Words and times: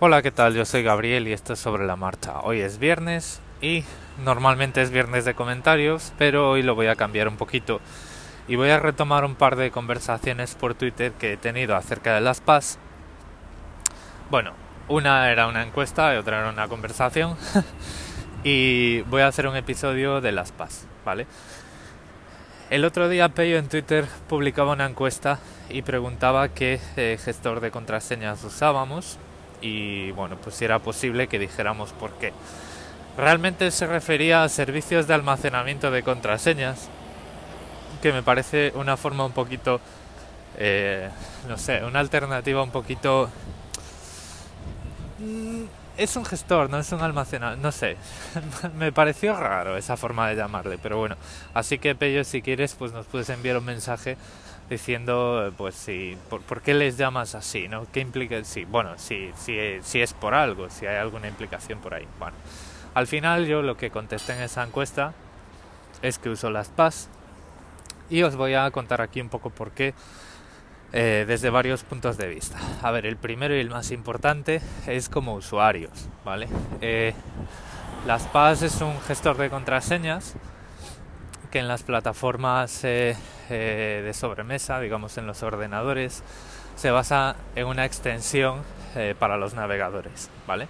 Hola, 0.00 0.22
¿qué 0.22 0.30
tal? 0.30 0.54
Yo 0.54 0.64
soy 0.64 0.84
Gabriel 0.84 1.26
y 1.26 1.32
esto 1.32 1.54
es 1.54 1.58
sobre 1.58 1.84
la 1.84 1.96
marcha. 1.96 2.38
Hoy 2.44 2.60
es 2.60 2.78
viernes 2.78 3.40
y 3.60 3.82
normalmente 4.22 4.80
es 4.80 4.92
viernes 4.92 5.24
de 5.24 5.34
comentarios, 5.34 6.12
pero 6.16 6.50
hoy 6.50 6.62
lo 6.62 6.76
voy 6.76 6.86
a 6.86 6.94
cambiar 6.94 7.26
un 7.26 7.36
poquito 7.36 7.80
y 8.46 8.54
voy 8.54 8.70
a 8.70 8.78
retomar 8.78 9.24
un 9.24 9.34
par 9.34 9.56
de 9.56 9.72
conversaciones 9.72 10.54
por 10.54 10.74
Twitter 10.74 11.10
que 11.18 11.32
he 11.32 11.36
tenido 11.36 11.74
acerca 11.74 12.14
de 12.14 12.20
las 12.20 12.40
PAS. 12.40 12.78
Bueno, 14.30 14.52
una 14.86 15.32
era 15.32 15.48
una 15.48 15.64
encuesta 15.64 16.14
y 16.14 16.18
otra 16.18 16.38
era 16.38 16.50
una 16.50 16.68
conversación 16.68 17.36
y 18.44 19.00
voy 19.00 19.22
a 19.22 19.26
hacer 19.26 19.48
un 19.48 19.56
episodio 19.56 20.20
de 20.20 20.30
las 20.30 20.52
PAS, 20.52 20.86
¿vale? 21.04 21.26
El 22.70 22.84
otro 22.84 23.08
día 23.08 23.30
Peyo 23.30 23.58
en 23.58 23.68
Twitter 23.68 24.06
publicaba 24.28 24.74
una 24.74 24.86
encuesta 24.86 25.40
y 25.68 25.82
preguntaba 25.82 26.50
qué 26.50 26.80
eh, 26.96 27.18
gestor 27.20 27.58
de 27.58 27.72
contraseñas 27.72 28.44
usábamos 28.44 29.18
y 29.60 30.10
bueno, 30.12 30.36
pues 30.42 30.56
si 30.56 30.64
era 30.64 30.78
posible 30.78 31.28
que 31.28 31.38
dijéramos 31.38 31.92
por 31.92 32.12
qué. 32.14 32.32
Realmente 33.16 33.70
se 33.70 33.86
refería 33.86 34.44
a 34.44 34.48
servicios 34.48 35.06
de 35.06 35.14
almacenamiento 35.14 35.90
de 35.90 36.02
contraseñas, 36.02 36.88
que 38.00 38.12
me 38.12 38.22
parece 38.22 38.72
una 38.76 38.96
forma 38.96 39.24
un 39.24 39.32
poquito, 39.32 39.80
eh, 40.56 41.08
no 41.48 41.58
sé, 41.58 41.84
una 41.84 42.00
alternativa 42.00 42.62
un 42.62 42.70
poquito... 42.70 43.28
Mm, 45.18 45.64
es 45.96 46.14
un 46.14 46.24
gestor, 46.24 46.70
no 46.70 46.78
es 46.78 46.92
un 46.92 47.00
almacenador, 47.00 47.58
no 47.58 47.72
sé. 47.72 47.96
me 48.78 48.92
pareció 48.92 49.34
raro 49.36 49.76
esa 49.76 49.96
forma 49.96 50.28
de 50.28 50.36
llamarle, 50.36 50.78
pero 50.78 50.96
bueno. 50.96 51.16
Así 51.54 51.78
que 51.78 51.96
Pello, 51.96 52.22
si 52.22 52.40
quieres, 52.40 52.74
pues 52.74 52.92
nos 52.92 53.06
puedes 53.06 53.28
enviar 53.30 53.58
un 53.58 53.64
mensaje 53.64 54.16
diciendo, 54.68 55.52
pues 55.56 55.74
si, 55.74 56.16
por, 56.28 56.62
qué 56.62 56.74
les 56.74 56.96
llamas 56.96 57.34
así, 57.34 57.68
¿no? 57.68 57.86
¿Qué 57.92 58.00
implica? 58.00 58.42
Sí, 58.44 58.64
bueno, 58.64 58.98
si, 58.98 59.30
si, 59.36 59.58
si 59.82 60.00
es 60.00 60.12
por 60.12 60.34
algo, 60.34 60.68
si 60.70 60.86
hay 60.86 60.96
alguna 60.96 61.28
implicación 61.28 61.78
por 61.78 61.94
ahí. 61.94 62.06
Bueno, 62.18 62.36
al 62.94 63.06
final 63.06 63.46
yo 63.46 63.62
lo 63.62 63.76
que 63.76 63.90
contesté 63.90 64.34
en 64.34 64.42
esa 64.42 64.62
encuesta 64.62 65.14
es 66.02 66.18
que 66.18 66.28
uso 66.28 66.50
las 66.50 66.68
PAS 66.68 67.08
y 68.10 68.22
os 68.22 68.36
voy 68.36 68.54
a 68.54 68.70
contar 68.70 69.00
aquí 69.00 69.20
un 69.20 69.28
poco 69.28 69.50
por 69.50 69.70
qué 69.70 69.94
eh, 70.92 71.24
desde 71.26 71.50
varios 71.50 71.82
puntos 71.82 72.16
de 72.16 72.28
vista. 72.28 72.58
A 72.82 72.90
ver, 72.90 73.04
el 73.04 73.16
primero 73.16 73.54
y 73.54 73.60
el 73.60 73.70
más 73.70 73.90
importante 73.90 74.60
es 74.86 75.08
como 75.08 75.34
usuarios, 75.34 76.08
¿vale? 76.24 76.48
Eh, 76.80 77.14
las 78.06 78.22
PAS 78.24 78.62
es 78.62 78.80
un 78.80 78.98
gestor 79.02 79.36
de 79.36 79.50
contraseñas 79.50 80.34
que 81.48 81.58
en 81.58 81.68
las 81.68 81.82
plataformas 81.82 82.84
eh, 82.84 83.16
eh, 83.50 84.02
de 84.04 84.14
sobremesa, 84.14 84.80
digamos 84.80 85.16
en 85.18 85.26
los 85.26 85.42
ordenadores, 85.42 86.22
se 86.76 86.90
basa 86.90 87.36
en 87.56 87.66
una 87.66 87.84
extensión 87.84 88.62
eh, 88.94 89.14
para 89.18 89.36
los 89.36 89.54
navegadores, 89.54 90.30
¿vale? 90.46 90.68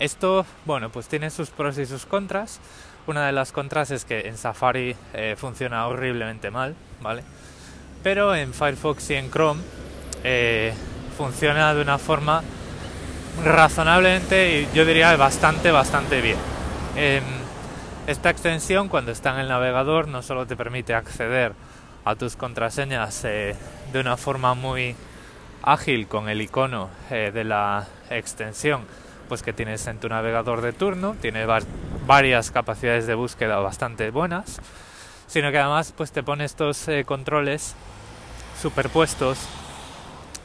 esto, 0.00 0.44
bueno, 0.64 0.90
pues 0.90 1.06
tiene 1.06 1.30
sus 1.30 1.50
pros 1.50 1.78
y 1.78 1.86
sus 1.86 2.04
contras. 2.04 2.58
Una 3.06 3.26
de 3.26 3.32
las 3.32 3.52
contras 3.52 3.92
es 3.92 4.04
que 4.04 4.26
en 4.26 4.36
Safari 4.36 4.96
funciona 5.36 5.86
horriblemente 5.86 6.50
mal, 6.50 6.74
¿vale? 7.00 7.22
Pero 8.02 8.34
en 8.34 8.52
Firefox 8.52 9.10
y 9.10 9.14
en 9.14 9.30
Chrome 9.30 9.60
funciona 11.16 11.74
de 11.74 11.82
una 11.82 11.98
forma 11.98 12.42
razonablemente 13.44 14.62
y 14.62 14.68
yo 14.74 14.84
diría 14.84 15.14
bastante, 15.16 15.70
bastante 15.70 16.20
bien. 16.20 16.38
Esta 18.08 18.30
extensión 18.30 18.88
cuando 18.88 19.12
está 19.12 19.34
en 19.34 19.40
el 19.40 19.48
navegador 19.48 20.08
no 20.08 20.22
solo 20.22 20.46
te 20.46 20.56
permite 20.56 20.94
acceder 20.94 21.52
a 22.06 22.14
tus 22.14 22.36
contraseñas 22.36 23.22
eh, 23.26 23.54
de 23.92 24.00
una 24.00 24.16
forma 24.16 24.54
muy 24.54 24.96
ágil 25.62 26.08
con 26.08 26.30
el 26.30 26.40
icono 26.40 26.88
eh, 27.10 27.32
de 27.34 27.44
la 27.44 27.86
extensión 28.08 28.86
pues 29.28 29.42
que 29.42 29.52
tienes 29.52 29.86
en 29.88 29.98
tu 30.00 30.08
navegador 30.08 30.62
de 30.62 30.72
turno, 30.72 31.16
tiene 31.20 31.44
varias 32.06 32.50
capacidades 32.50 33.06
de 33.06 33.14
búsqueda 33.14 33.58
bastante 33.58 34.10
buenas, 34.10 34.58
sino 35.26 35.50
que 35.50 35.58
además 35.58 35.92
pues 35.94 36.10
te 36.10 36.22
pone 36.22 36.46
estos 36.46 36.88
eh, 36.88 37.04
controles 37.04 37.74
superpuestos 38.58 39.38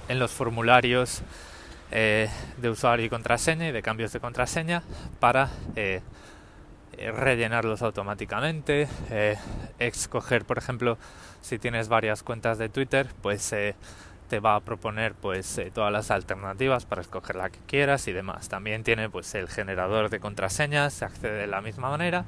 en 0.09 0.19
los 0.19 0.31
formularios 0.31 1.21
de 1.91 2.69
usuario 2.69 3.05
y 3.05 3.09
contraseña 3.09 3.69
y 3.69 3.71
de 3.71 3.83
cambios 3.83 4.11
de 4.11 4.19
contraseña 4.19 4.81
para 5.19 5.49
rellenarlos 6.97 7.81
automáticamente, 7.81 8.87
eh, 9.09 9.37
escoger, 9.79 10.45
por 10.45 10.57
ejemplo, 10.57 10.97
si 11.41 11.59
tienes 11.59 11.89
varias 11.89 12.23
cuentas 12.23 12.57
de 12.57 12.69
Twitter, 12.69 13.07
pues 13.21 13.51
eh, 13.53 13.75
te 14.29 14.39
va 14.39 14.55
a 14.55 14.59
proponer 14.61 15.13
pues 15.13 15.59
todas 15.73 15.91
las 15.91 16.11
alternativas 16.11 16.85
para 16.85 17.01
escoger 17.01 17.35
la 17.35 17.49
que 17.49 17.59
quieras 17.67 18.07
y 18.07 18.13
demás. 18.13 18.49
También 18.49 18.83
tiene 18.83 19.09
pues 19.09 19.35
el 19.35 19.49
generador 19.49 20.09
de 20.09 20.19
contraseñas, 20.19 20.93
se 20.93 21.05
accede 21.05 21.37
de 21.37 21.47
la 21.47 21.61
misma 21.61 21.89
manera. 21.89 22.25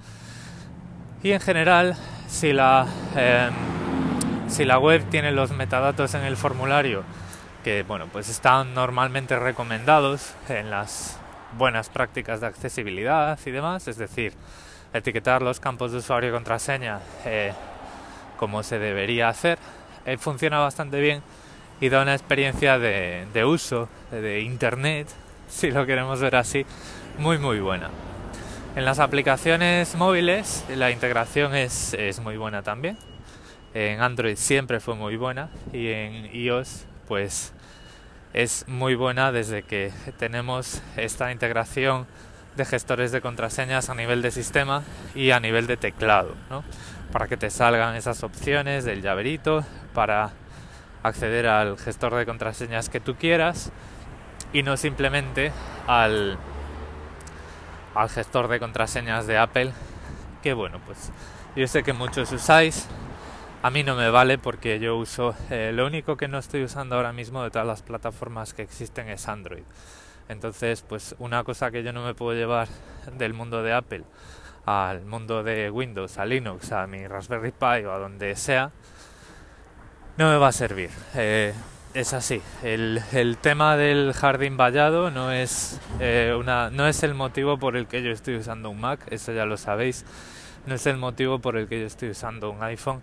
Y 1.24 1.32
en 1.32 1.40
general, 1.40 1.96
si 2.28 2.53
la 2.53 2.86
em, 3.16 3.53
si 4.50 4.66
la 4.66 4.78
web 4.78 5.03
tiene 5.09 5.32
los 5.32 5.52
metadatos 5.52 6.14
en 6.14 6.24
el 6.24 6.38
formulario 6.38 7.03
que 7.66 7.82
bueno, 7.82 8.06
pues 8.12 8.30
están 8.30 8.76
normalmente 8.76 9.40
recomendados 9.40 10.36
en 10.50 10.70
las 10.70 11.18
buenas 11.57 11.89
prácticas 11.89 12.41
de 12.41 12.47
accesibilidad 12.47 13.39
y 13.45 13.51
demás, 13.51 13.88
es 13.88 13.97
decir, 13.97 14.33
etiquetar 14.93 15.41
los 15.41 15.59
campos 15.59 15.91
de 15.91 15.99
usuario 15.99 16.29
y 16.29 16.33
contraseña 16.33 16.99
eh, 17.25 17.53
como 18.38 18.63
se 18.63 18.79
debería 18.79 19.29
hacer, 19.29 19.57
eh, 20.05 20.17
funciona 20.17 20.59
bastante 20.59 20.99
bien 20.99 21.21
y 21.81 21.89
da 21.89 22.01
una 22.01 22.13
experiencia 22.13 22.79
de, 22.79 23.27
de 23.33 23.45
uso 23.45 23.89
de 24.11 24.41
Internet, 24.41 25.07
si 25.49 25.71
lo 25.71 25.85
queremos 25.85 26.19
ver 26.19 26.35
así, 26.35 26.66
muy 27.17 27.38
muy 27.38 27.59
buena. 27.59 27.89
En 28.75 28.83
las 28.83 28.99
aplicaciones 28.99 29.95
móviles 29.95 30.66
la 30.69 30.91
integración 30.91 31.55
es, 31.55 31.93
es 31.93 32.19
muy 32.19 32.35
buena 32.35 32.61
también. 32.61 32.97
En 33.73 34.01
Android 34.01 34.35
siempre 34.35 34.79
fue 34.79 34.95
muy 34.95 35.16
buena 35.17 35.49
y 35.73 35.87
en 35.87 36.33
iOS 36.33 36.85
pues 37.07 37.53
es 38.35 38.66
muy 38.68 38.96
buena 38.96 39.31
desde 39.31 39.63
que 39.63 39.94
tenemos 40.19 40.81
esta 40.97 41.31
integración 41.31 42.06
de 42.57 42.66
gestores 42.66 43.13
de 43.13 43.22
contraseñas 43.22 43.90
a 43.90 43.96
nivel 43.96 44.22
de 44.22 44.29
sistema 44.29 44.84
y 45.16 45.31
a 45.31 45.40
nivel 45.40 45.68
de 45.68 45.78
teclado, 45.78 46.35
¿no? 46.50 46.66
para 47.13 47.28
que 47.28 47.38
te 47.38 47.50
salgan 47.50 47.96
esas 47.96 48.23
opciones 48.23 48.84
del 48.84 49.01
llaverito 49.01 49.63
para 49.94 50.31
acceder 51.01 51.47
al 51.47 51.78
gestor 51.78 52.13
de 52.16 52.25
contraseñas 52.25 52.90
que 52.90 53.00
tú 53.00 53.16
quieras 53.16 53.72
y 54.52 54.63
no 54.63 54.75
simplemente 54.75 55.53
al, 55.88 56.38
al 57.94 58.09
gestor 58.09 58.50
de 58.50 58.59
contraseñas 58.59 59.28
de 59.28 59.38
Apple 59.38 59.72
que 60.44 60.53
bueno 60.53 60.81
pues 60.85 61.09
yo 61.56 61.66
sé 61.67 61.84
que 61.84 61.94
muchos 61.94 62.34
usáis 62.34 62.85
a 63.66 63.72
mí 63.72 63.81
no 63.81 63.96
me 63.96 64.12
vale 64.12 64.38
porque 64.38 64.80
yo 64.80 64.96
uso, 64.96 65.34
eh, 65.50 65.72
lo 65.74 65.88
único 65.88 66.18
que 66.18 66.28
no 66.28 66.38
estoy 66.38 66.64
usando 66.64 66.98
ahora 66.98 67.14
mismo 67.14 67.42
de 67.42 67.50
todas 67.50 67.66
las 67.66 67.81
plataformas 67.81 68.53
que 68.53 68.62
existen 68.62 69.09
es 69.09 69.28
Android. 69.28 69.64
Entonces, 70.30 70.84
pues 70.88 71.16
una 71.18 71.44
cosa 71.44 71.72
que 71.72 71.81
yo 71.81 71.92
no 71.92 72.06
me 72.06 72.14
puedo 72.14 72.38
llevar 72.38 72.68
del 73.18 73.34
mundo 73.34 73.64
de 73.64 73.74
Apple 73.74 74.03
al 74.68 75.03
mundo 75.06 75.42
de 75.42 75.72
Windows, 75.72 76.20
a 76.20 76.28
Linux, 76.28 76.72
a 76.74 76.86
mi 76.86 77.08
Raspberry 77.08 77.53
Pi 77.53 77.86
o 77.86 77.92
a 77.92 77.98
donde 77.98 78.36
sea, 78.36 78.70
no 80.18 80.30
me 80.30 80.38
va 80.38 80.50
a 80.50 80.52
servir. 80.52 80.92
Eh, 81.16 81.52
es 81.96 82.14
así. 82.14 82.44
El, 82.62 83.02
tema 83.42 83.78
del 83.78 84.14
jardín 84.14 84.58
vallado 84.58 85.09
no 85.09 85.32
es, 85.32 85.82
eh, 86.00 86.36
una, 86.38 86.70
no 86.70 86.88
es 86.88 87.02
el 87.02 87.16
motivo 87.16 87.58
por 87.58 87.78
el 87.78 87.88
que 87.88 88.03
yo 88.03 88.12
estoy 88.12 88.36
usando 88.36 88.70
un 88.70 88.80
Mac, 88.80 89.00
eso 89.09 89.32
ya 89.34 89.47
lo 89.47 89.58
sabéis. 89.58 90.06
No 90.66 90.76
es 90.76 90.86
el 90.88 90.98
motivo 90.98 91.40
por 91.40 91.58
el 91.58 91.68
que 91.68 91.80
yo 91.80 91.86
estoy 91.86 92.09
usando 92.09 92.50
un 92.50 92.64
iPhone 92.64 93.02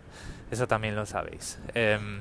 eso 0.52 0.68
también 0.68 0.94
lo 0.94 1.06
sabéis. 1.06 1.58
Em, 1.72 2.20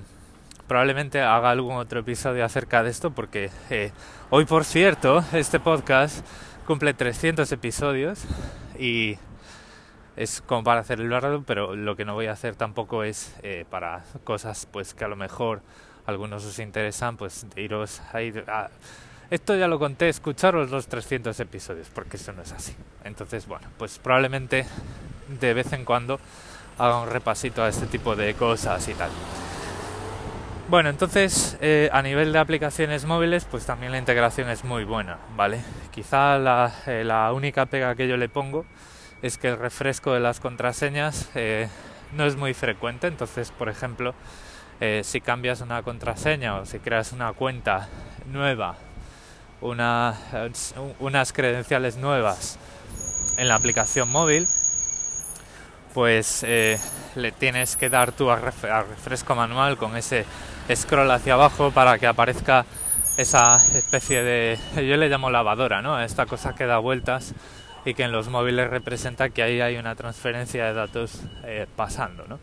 probablemente 0.66 1.22
haga 1.22 1.52
algún 1.52 1.76
otro 1.76 2.00
episodio 2.00 2.46
acerca 2.46 2.82
de 2.82 2.90
esto 2.90 3.12
porque 3.12 3.52
eh, 3.70 3.92
hoy, 4.30 4.46
por 4.46 4.64
cierto, 4.64 5.22
este 5.34 5.60
podcast 5.60 6.26
cumple 6.66 6.94
300 6.94 7.52
episodios 7.52 8.24
y 8.80 9.18
es 10.16 10.40
como 10.40 10.64
para 10.64 10.80
hacer 10.80 11.02
el 11.02 11.10
barro, 11.10 11.44
pero 11.46 11.76
lo 11.76 11.98
que 11.98 12.06
no 12.06 12.14
voy 12.14 12.28
a 12.28 12.32
hacer 12.32 12.56
tampoco 12.56 13.04
es 13.04 13.36
eh, 13.44 13.66
para 13.70 14.06
cosas 14.24 14.66
pues 14.72 14.94
que 14.94 15.04
a 15.04 15.10
lo 15.10 15.18
mejor 15.18 15.62
algunos 16.06 16.46
os 16.46 16.58
interesan, 16.60 17.18
pues 17.18 17.46
iros 17.58 18.02
a 18.14 18.22
ir 18.22 18.46
a... 18.48 18.70
Esto 19.30 19.58
ya 19.58 19.68
lo 19.68 19.78
conté, 19.78 20.08
escucharos 20.08 20.72
los 20.72 20.88
300 20.88 21.38
episodios, 21.42 21.90
porque 21.94 22.16
eso 22.16 22.32
no 22.32 22.44
es 22.44 22.54
así. 22.54 22.74
Entonces, 23.04 23.46
bueno, 23.46 23.68
pues 23.78 24.00
probablemente 24.00 24.66
de 25.40 25.54
vez 25.54 25.74
en 25.74 25.86
cuando 25.86 26.20
haga 26.78 27.02
un 27.02 27.10
repasito 27.10 27.64
a 27.64 27.70
este 27.70 27.86
tipo 27.86 28.16
de 28.16 28.34
cosas 28.34 28.88
y 28.88 28.94
tal. 28.94 29.10
Bueno, 30.70 30.90
entonces 30.90 31.58
eh, 31.62 31.90
a 31.92 32.02
nivel 32.02 32.32
de 32.32 32.40
aplicaciones 32.40 33.06
móviles, 33.06 33.46
pues 33.46 33.66
también 33.66 33.92
la 33.92 33.98
integración 33.98 34.50
es 34.50 34.64
muy 34.64 34.84
buena, 34.84 35.18
¿vale? 35.36 35.62
Quizá 35.92 36.38
la, 36.38 36.74
eh, 36.88 37.06
única 37.34 37.66
pega 37.66 37.96
que 37.96 38.08
yo 38.08 38.18
le 38.18 38.30
pongo 38.30 38.66
es 39.22 39.38
que 39.38 39.50
el 39.50 39.58
refresco 39.58 40.14
de 40.14 40.22
las 40.22 40.40
contraseñas 40.40 41.30
eh, 41.36 41.68
no 42.14 42.26
es 42.26 42.38
muy 42.38 42.54
frecuente, 42.54 43.08
entonces, 43.08 43.52
por 43.52 43.70
ejemplo, 43.70 44.14
si 45.04 45.22
cambias 45.22 45.62
una 45.62 45.84
contraseña 45.84 46.56
o 46.56 46.66
si 46.66 46.80
creas 46.80 47.12
una 47.12 47.34
cuenta 47.34 47.88
nueva 48.26 48.78
una, 49.62 50.16
unas 51.00 51.34
credenciales 51.34 51.98
nuevas 51.98 52.58
en 53.38 53.48
la 53.48 53.56
aplicación 53.56 54.10
móvil, 54.10 54.48
pues 55.94 56.44
eh, 56.48 56.78
le 57.16 57.32
tienes 57.32 57.76
que 57.76 57.90
dar 57.90 58.12
tu 58.12 58.30
refresco 58.30 59.36
manual 59.36 59.78
con 59.78 59.98
ese 59.98 60.26
scroll 60.74 61.12
hacia 61.12 61.34
abajo 61.34 61.72
para 61.72 61.98
que 62.00 62.08
aparezca 62.08 62.66
esa 63.18 63.56
especie 63.56 64.24
de, 64.24 64.60
yo 64.76 64.98
le 64.98 65.10
llamo 65.10 65.30
lavadora, 65.30 65.82
¿no? 65.82 66.00
Esta 66.00 66.26
cosa 66.26 66.56
que 66.56 66.66
da 66.66 66.78
vueltas 66.78 67.34
y 67.86 67.94
que 67.94 68.04
en 68.04 68.12
los 68.12 68.30
móviles 68.30 68.70
representa 68.70 69.30
que 69.30 69.44
ahí 69.44 69.60
hay 69.60 69.78
una 69.78 69.96
transferencia 69.96 70.66
de 70.66 70.74
datos 70.74 71.22
eh, 71.44 71.68
pasando, 71.76 72.26
¿no? 72.28 72.40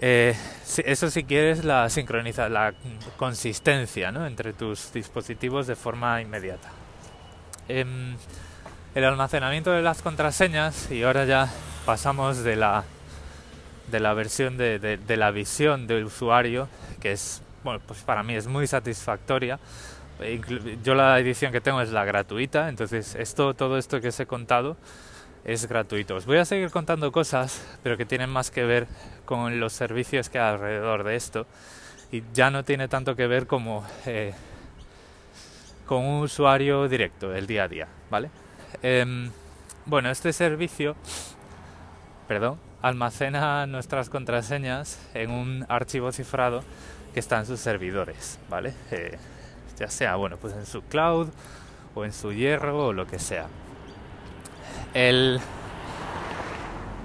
Eh, 0.00 0.36
eso 0.84 1.10
si 1.10 1.24
quieres 1.24 1.64
la 1.64 1.88
sincroniza, 1.88 2.50
la 2.50 2.74
consistencia 3.16 4.12
¿no? 4.12 4.26
entre 4.26 4.52
tus 4.52 4.92
dispositivos 4.92 5.66
de 5.66 5.74
forma 5.74 6.20
inmediata. 6.20 6.68
Em, 7.66 8.14
el 8.94 9.04
almacenamiento 9.04 9.70
de 9.70 9.82
las 9.82 10.02
contraseñas 10.02 10.90
y 10.90 11.02
ahora 11.02 11.24
ya 11.24 11.48
pasamos 11.86 12.42
de 12.44 12.56
la 12.56 12.84
de 13.90 14.00
la 14.00 14.12
versión 14.14 14.58
de, 14.58 14.78
de, 14.80 15.16
la 15.16 15.30
visión 15.30 15.86
del 15.86 16.04
usuario 16.04 16.68
que 17.00 17.12
es 17.12 17.40
bueno 17.62 17.80
pues 17.86 18.00
para 18.00 18.22
mí 18.24 18.34
es 18.34 18.48
muy 18.48 18.66
satisfactoria 18.66 19.60
yo 20.82 20.94
la 20.96 21.18
edición 21.20 21.52
que 21.52 21.60
tengo 21.60 21.80
es 21.80 21.92
la 21.92 22.04
gratuita 22.04 22.68
entonces 22.68 23.14
esto 23.14 23.54
todo 23.54 23.78
esto 23.78 24.00
que 24.00 24.08
os 24.08 24.20
he 24.20 24.26
contado 24.26 24.76
es 25.46 25.68
gratuito. 25.68 26.16
Os 26.16 26.26
voy 26.26 26.38
a 26.38 26.44
seguir 26.44 26.70
contando 26.70 27.12
cosas, 27.12 27.64
pero 27.84 27.96
que 27.96 28.04
tienen 28.04 28.28
más 28.28 28.50
que 28.50 28.64
ver 28.64 28.88
con 29.24 29.60
los 29.60 29.72
servicios 29.72 30.28
que 30.28 30.40
hay 30.40 30.54
alrededor 30.54 31.04
de 31.04 31.14
esto. 31.14 31.46
Y 32.10 32.24
ya 32.34 32.50
no 32.50 32.64
tiene 32.64 32.88
tanto 32.88 33.14
que 33.14 33.28
ver 33.28 33.46
como 33.46 33.86
eh, 34.06 34.34
con 35.86 36.04
un 36.04 36.24
usuario 36.24 36.88
directo 36.88 37.28
del 37.28 37.46
día 37.46 37.64
a 37.64 37.68
día, 37.68 37.88
¿vale? 38.10 38.28
Em, 38.82 39.30
bueno, 39.84 40.10
este 40.10 40.32
servicio, 40.32 40.96
perdón, 42.28 42.58
almacena 42.82 43.66
nuestras 43.66 44.10
contraseñas 44.10 45.00
en 45.14 45.30
un 45.30 45.66
archivo 45.68 46.12
cifrado 46.12 46.62
que 47.14 47.20
está 47.20 47.38
en 47.38 47.46
sus 47.46 47.60
servidores, 47.60 48.38
¿vale? 48.48 48.74
Eh, 48.90 49.16
ya 49.78 49.88
sea, 49.88 50.16
bueno, 50.16 50.36
pues 50.36 50.54
en 50.54 50.66
su 50.66 50.82
cloud 50.82 51.28
o 51.94 52.04
en 52.04 52.12
su 52.12 52.32
hierro 52.32 52.86
o 52.86 52.92
lo 52.92 53.06
que 53.06 53.18
sea. 53.18 53.46
El, 54.94 55.40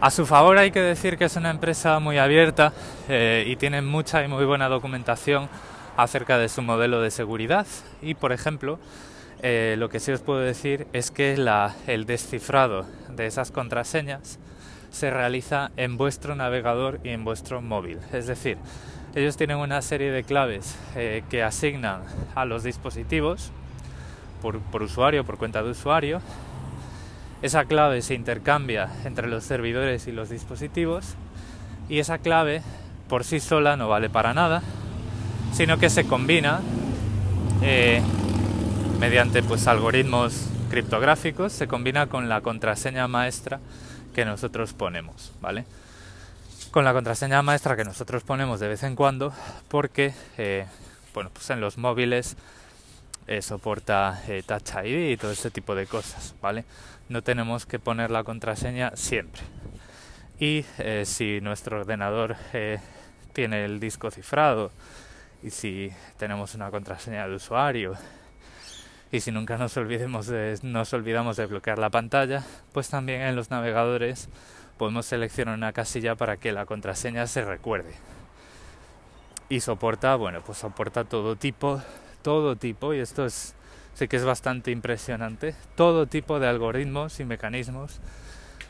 a 0.02 0.10
su 0.10 0.26
favor 0.26 0.58
hay 0.58 0.72
que 0.72 0.82
decir 0.82 1.18
que 1.18 1.26
es 1.26 1.36
una 1.36 1.50
empresa 1.50 2.00
muy 2.00 2.18
abierta 2.18 2.74
eh, 3.08 3.44
y 3.48 3.56
tiene 3.56 3.82
mucha 3.82 4.24
y 4.24 4.28
muy 4.28 4.46
buena 4.46 4.68
documentación 4.68 5.50
acerca 5.98 6.38
de 6.38 6.50
su 6.50 6.62
modelo 6.62 7.02
de 7.02 7.12
seguridad 7.12 7.68
y 8.02 8.16
por 8.16 8.32
ejemplo 8.32 8.80
eh, 9.44 9.76
lo 9.78 9.90
que 9.90 10.00
sí 10.00 10.12
os 10.12 10.22
puedo 10.22 10.40
decir 10.40 10.88
es 10.94 11.12
que 11.12 11.34
el 11.88 12.06
descifrado 12.06 12.86
de 13.10 13.26
esas 13.28 13.52
contraseñas 13.52 14.40
se 14.92 15.10
realiza 15.10 15.72
en 15.78 15.98
vuestro 15.98 16.36
navegador 16.36 17.00
y 17.04 17.10
en 17.10 17.24
vuestro 17.24 17.62
móvil. 17.62 17.98
Es 18.14 18.28
decir 18.28 18.58
ellos 19.14 19.36
tienen 19.36 19.58
una 19.58 19.82
serie 19.82 20.10
de 20.12 20.24
claves 20.24 20.78
eh, 20.96 21.24
que 21.30 21.44
asignan 21.44 22.04
a 22.34 22.46
los 22.46 22.64
dispositivos 22.64 23.52
por, 24.42 24.60
por 24.60 24.84
usuario 24.84 25.26
por 25.26 25.38
cuenta 25.38 25.62
de 25.64 25.72
usuario. 25.72 26.22
Esa 27.42 27.66
clave 27.66 28.02
se 28.02 28.14
intercambia 28.14 28.90
entre 29.04 29.28
los 29.28 29.44
servidores 29.44 30.08
y 30.08 30.14
los 30.14 30.30
dispositivos 30.30 31.16
y 31.90 32.00
esa 32.00 32.20
clave 32.20 32.62
por 33.10 33.26
sí 33.26 33.42
sola 33.42 33.76
no 33.76 33.90
vale 33.90 34.10
para 34.10 34.34
nada, 34.34 34.62
sino 35.52 35.78
que 35.78 35.90
se 35.90 36.06
combina 36.06 36.62
eh, 37.62 38.02
mediante 38.98 39.44
pues 39.44 39.68
algoritmos 39.68 40.48
criptográficos, 40.70 41.52
se 41.52 41.68
combina 41.68 42.08
con 42.08 42.30
la 42.30 42.40
contraseña 42.40 43.10
maestra 43.10 43.60
que 44.14 44.26
nosotros 44.26 44.74
ponemos, 44.74 45.34
¿vale? 45.42 45.66
Con 46.72 46.86
la 46.86 46.94
contraseña 46.94 47.42
maestra 47.42 47.76
que 47.76 47.84
nosotros 47.84 48.24
ponemos 48.24 48.60
de 48.60 48.68
vez 48.68 48.84
en 48.84 48.96
cuando, 48.96 49.34
porque 49.68 50.14
eh, 50.38 50.66
bueno, 51.14 51.30
pues 51.34 51.50
en 51.50 51.60
los 51.60 51.78
móviles 51.78 52.38
eh, 53.28 53.42
soporta 53.42 54.22
Touch 54.46 54.86
ID 54.86 55.12
y 55.12 55.18
todo 55.18 55.32
ese 55.32 55.52
tipo 55.52 55.76
de 55.76 55.86
cosas, 55.86 56.34
¿vale? 56.42 56.66
no 57.12 57.22
tenemos 57.22 57.66
que 57.66 57.78
poner 57.78 58.10
la 58.10 58.24
contraseña 58.24 58.94
siempre. 58.96 59.42
Y 60.40 60.66
eh, 60.80 61.04
si 61.06 61.42
nuestro 61.42 61.82
ordenador 61.82 62.38
eh, 62.54 62.80
tiene 63.34 63.66
el 63.66 63.80
disco 63.80 64.10
cifrado 64.10 64.72
y 65.44 65.50
si 65.50 65.92
tenemos 66.18 66.56
una 66.56 66.72
contraseña 66.72 67.28
de 67.28 67.36
usuario 67.36 67.96
y 69.12 69.20
si 69.20 69.32
nunca 69.32 69.58
nos, 69.58 69.76
olvidemos 69.78 70.32
nos 70.64 70.94
olvidamos 70.94 71.38
de 71.38 71.46
bloquear 71.46 71.78
la 71.78 71.90
pantalla, 71.90 72.44
pues 72.72 72.90
también 72.90 73.22
en 73.22 73.36
los 73.36 73.52
navegadores 73.52 74.30
podemos 74.78 75.06
seleccionar 75.06 75.56
una 75.56 75.74
casilla 75.74 76.16
para 76.16 76.38
que 76.38 76.54
la 76.54 76.66
contraseña 76.66 77.28
se 77.28 77.44
recuerde. 77.44 77.94
Y 79.50 79.60
soporta, 79.60 80.16
bueno, 80.16 80.42
pues 80.46 80.60
soporta 80.60 81.04
todo 81.04 81.36
tipo, 81.36 81.82
todo 82.22 82.56
tipo, 82.56 82.94
y 82.94 83.00
esto 83.00 83.26
es 83.26 83.54
sí 83.96 84.08
que 84.08 84.16
es 84.16 84.24
bastante 84.24 84.72
impresionante. 84.72 85.56
Todo 85.76 86.08
tipo 86.08 86.40
de 86.40 86.48
algoritmos 86.48 87.20
y 87.20 87.26
mecanismos 87.26 88.00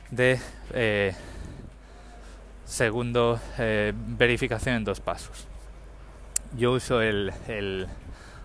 de 0.09 0.39
eh, 0.73 1.13
segundo 2.65 3.39
eh, 3.59 3.93
verificación 3.95 4.75
en 4.75 4.83
dos 4.83 4.99
pasos. 4.99 5.47
Yo 6.57 6.71
uso 6.71 7.01
el 7.01 7.31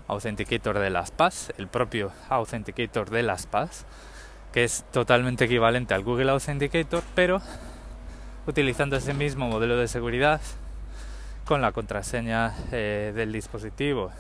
Authenticator 0.09 0.79
de 0.79 0.91
las 0.91 1.11
PAS, 1.11 1.53
el 1.59 1.69
propio 1.69 2.13
Authenticator 2.29 3.11
de 3.11 3.23
las 3.23 3.47
PAS, 3.47 3.87
que 4.53 4.65
es 4.65 4.85
totalmente 4.93 5.45
equivalente 5.45 5.95
al 5.95 6.05
Google 6.05 6.31
Authenticator, 6.31 7.03
pero 7.15 7.43
utilizando 8.47 8.97
ese 8.97 9.15
mismo 9.15 9.49
modelo 9.49 9.77
de 9.77 9.89
seguridad 9.89 10.41
con 11.45 11.61
la 11.61 11.73
contraseña 11.73 12.55
eh, 12.73 13.13
del 13.15 13.33
dispositivo, 13.33 14.13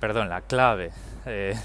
perdón, 0.00 0.28
la 0.28 0.40
clave 0.40 0.90
eh, 1.26 1.58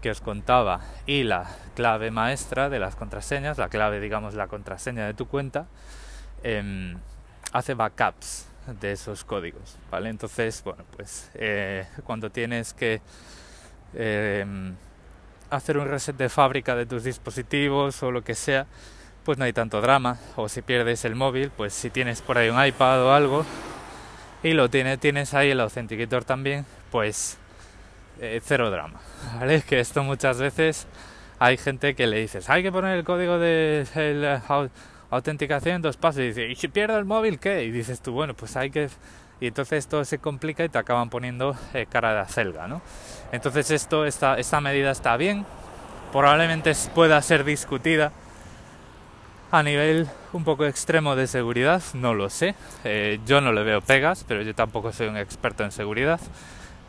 que 0.00 0.10
os 0.10 0.20
contaba 0.20 0.80
y 1.06 1.24
la 1.24 1.46
clave 1.74 2.10
maestra 2.10 2.68
de 2.68 2.78
las 2.78 2.96
contraseñas, 2.96 3.58
la 3.58 3.68
clave, 3.68 4.00
digamos, 4.00 4.34
la 4.34 4.46
contraseña 4.46 5.06
de 5.06 5.14
tu 5.14 5.26
cuenta, 5.26 5.66
em, 6.42 6.96
hace 7.52 7.74
backups 7.74 8.46
de 8.66 8.92
esos 8.92 9.24
códigos, 9.24 9.76
¿vale? 9.90 10.10
Entonces, 10.10 10.62
bueno, 10.64 10.84
pues 10.96 11.30
eh, 11.34 11.86
cuando 12.04 12.30
tienes 12.30 12.74
que 12.74 13.00
em, 13.94 14.74
hacer 15.50 15.78
un 15.78 15.88
reset 15.88 16.16
de 16.16 16.28
fábrica 16.28 16.74
de 16.74 16.86
tus 16.86 17.04
dispositivos 17.04 18.02
o 18.02 18.10
lo 18.10 18.22
que 18.22 18.34
sea, 18.34 18.66
pues 19.24 19.38
no 19.38 19.44
hay 19.44 19.52
tanto 19.52 19.80
drama. 19.80 20.18
O 20.36 20.48
si 20.48 20.62
pierdes 20.62 21.04
el 21.04 21.14
móvil, 21.14 21.50
pues 21.50 21.72
si 21.74 21.90
tienes 21.90 22.22
por 22.22 22.38
ahí 22.38 22.48
un 22.48 22.64
iPad 22.64 23.02
o 23.02 23.12
algo 23.12 23.44
y 24.42 24.52
lo 24.52 24.68
tienes, 24.70 25.34
ahí 25.34 25.50
el 25.50 25.60
Authenticator 25.60 26.24
también, 26.24 26.66
pues 26.90 27.38
eh, 28.20 28.40
cero 28.44 28.70
drama, 28.70 29.00
¿vale? 29.38 29.62
Que 29.68 29.80
esto 29.80 30.02
muchas 30.02 30.38
veces 30.38 30.86
hay 31.38 31.56
gente 31.56 31.94
que 31.94 32.06
le 32.06 32.18
dices, 32.18 32.48
hay 32.48 32.62
que 32.62 32.72
poner 32.72 32.96
el 32.96 33.04
código 33.04 33.38
de 33.38 33.86
autenticación 35.10 35.76
en 35.76 35.82
dos 35.82 35.96
pasos 35.96 36.20
y 36.20 36.28
dice, 36.28 36.48
¿y 36.48 36.54
si 36.56 36.68
pierdo 36.68 36.98
el 36.98 37.04
móvil 37.04 37.38
qué? 37.38 37.64
Y 37.64 37.70
dices 37.70 38.00
tú, 38.00 38.12
bueno, 38.12 38.34
pues 38.34 38.56
hay 38.56 38.70
que... 38.70 38.88
Y 39.40 39.48
entonces 39.48 39.86
todo 39.86 40.04
se 40.04 40.18
complica 40.18 40.64
y 40.64 40.68
te 40.68 40.78
acaban 40.78 41.10
poniendo 41.10 41.54
eh, 41.74 41.86
cara 41.88 42.14
de 42.14 42.20
acelga, 42.20 42.68
¿no? 42.68 42.80
Entonces 43.32 43.70
esto, 43.70 44.06
esta, 44.06 44.38
esta 44.38 44.60
medida 44.62 44.90
está 44.90 45.16
bien, 45.18 45.44
probablemente 46.10 46.72
pueda 46.94 47.20
ser 47.20 47.44
discutida 47.44 48.12
a 49.50 49.62
nivel 49.62 50.08
un 50.32 50.44
poco 50.44 50.64
extremo 50.64 51.16
de 51.16 51.26
seguridad, 51.26 51.82
no 51.92 52.14
lo 52.14 52.30
sé. 52.30 52.54
Eh, 52.84 53.20
yo 53.26 53.42
no 53.42 53.52
le 53.52 53.62
veo 53.62 53.82
pegas, 53.82 54.24
pero 54.26 54.40
yo 54.40 54.54
tampoco 54.54 54.92
soy 54.92 55.08
un 55.08 55.18
experto 55.18 55.64
en 55.64 55.70
seguridad 55.70 56.20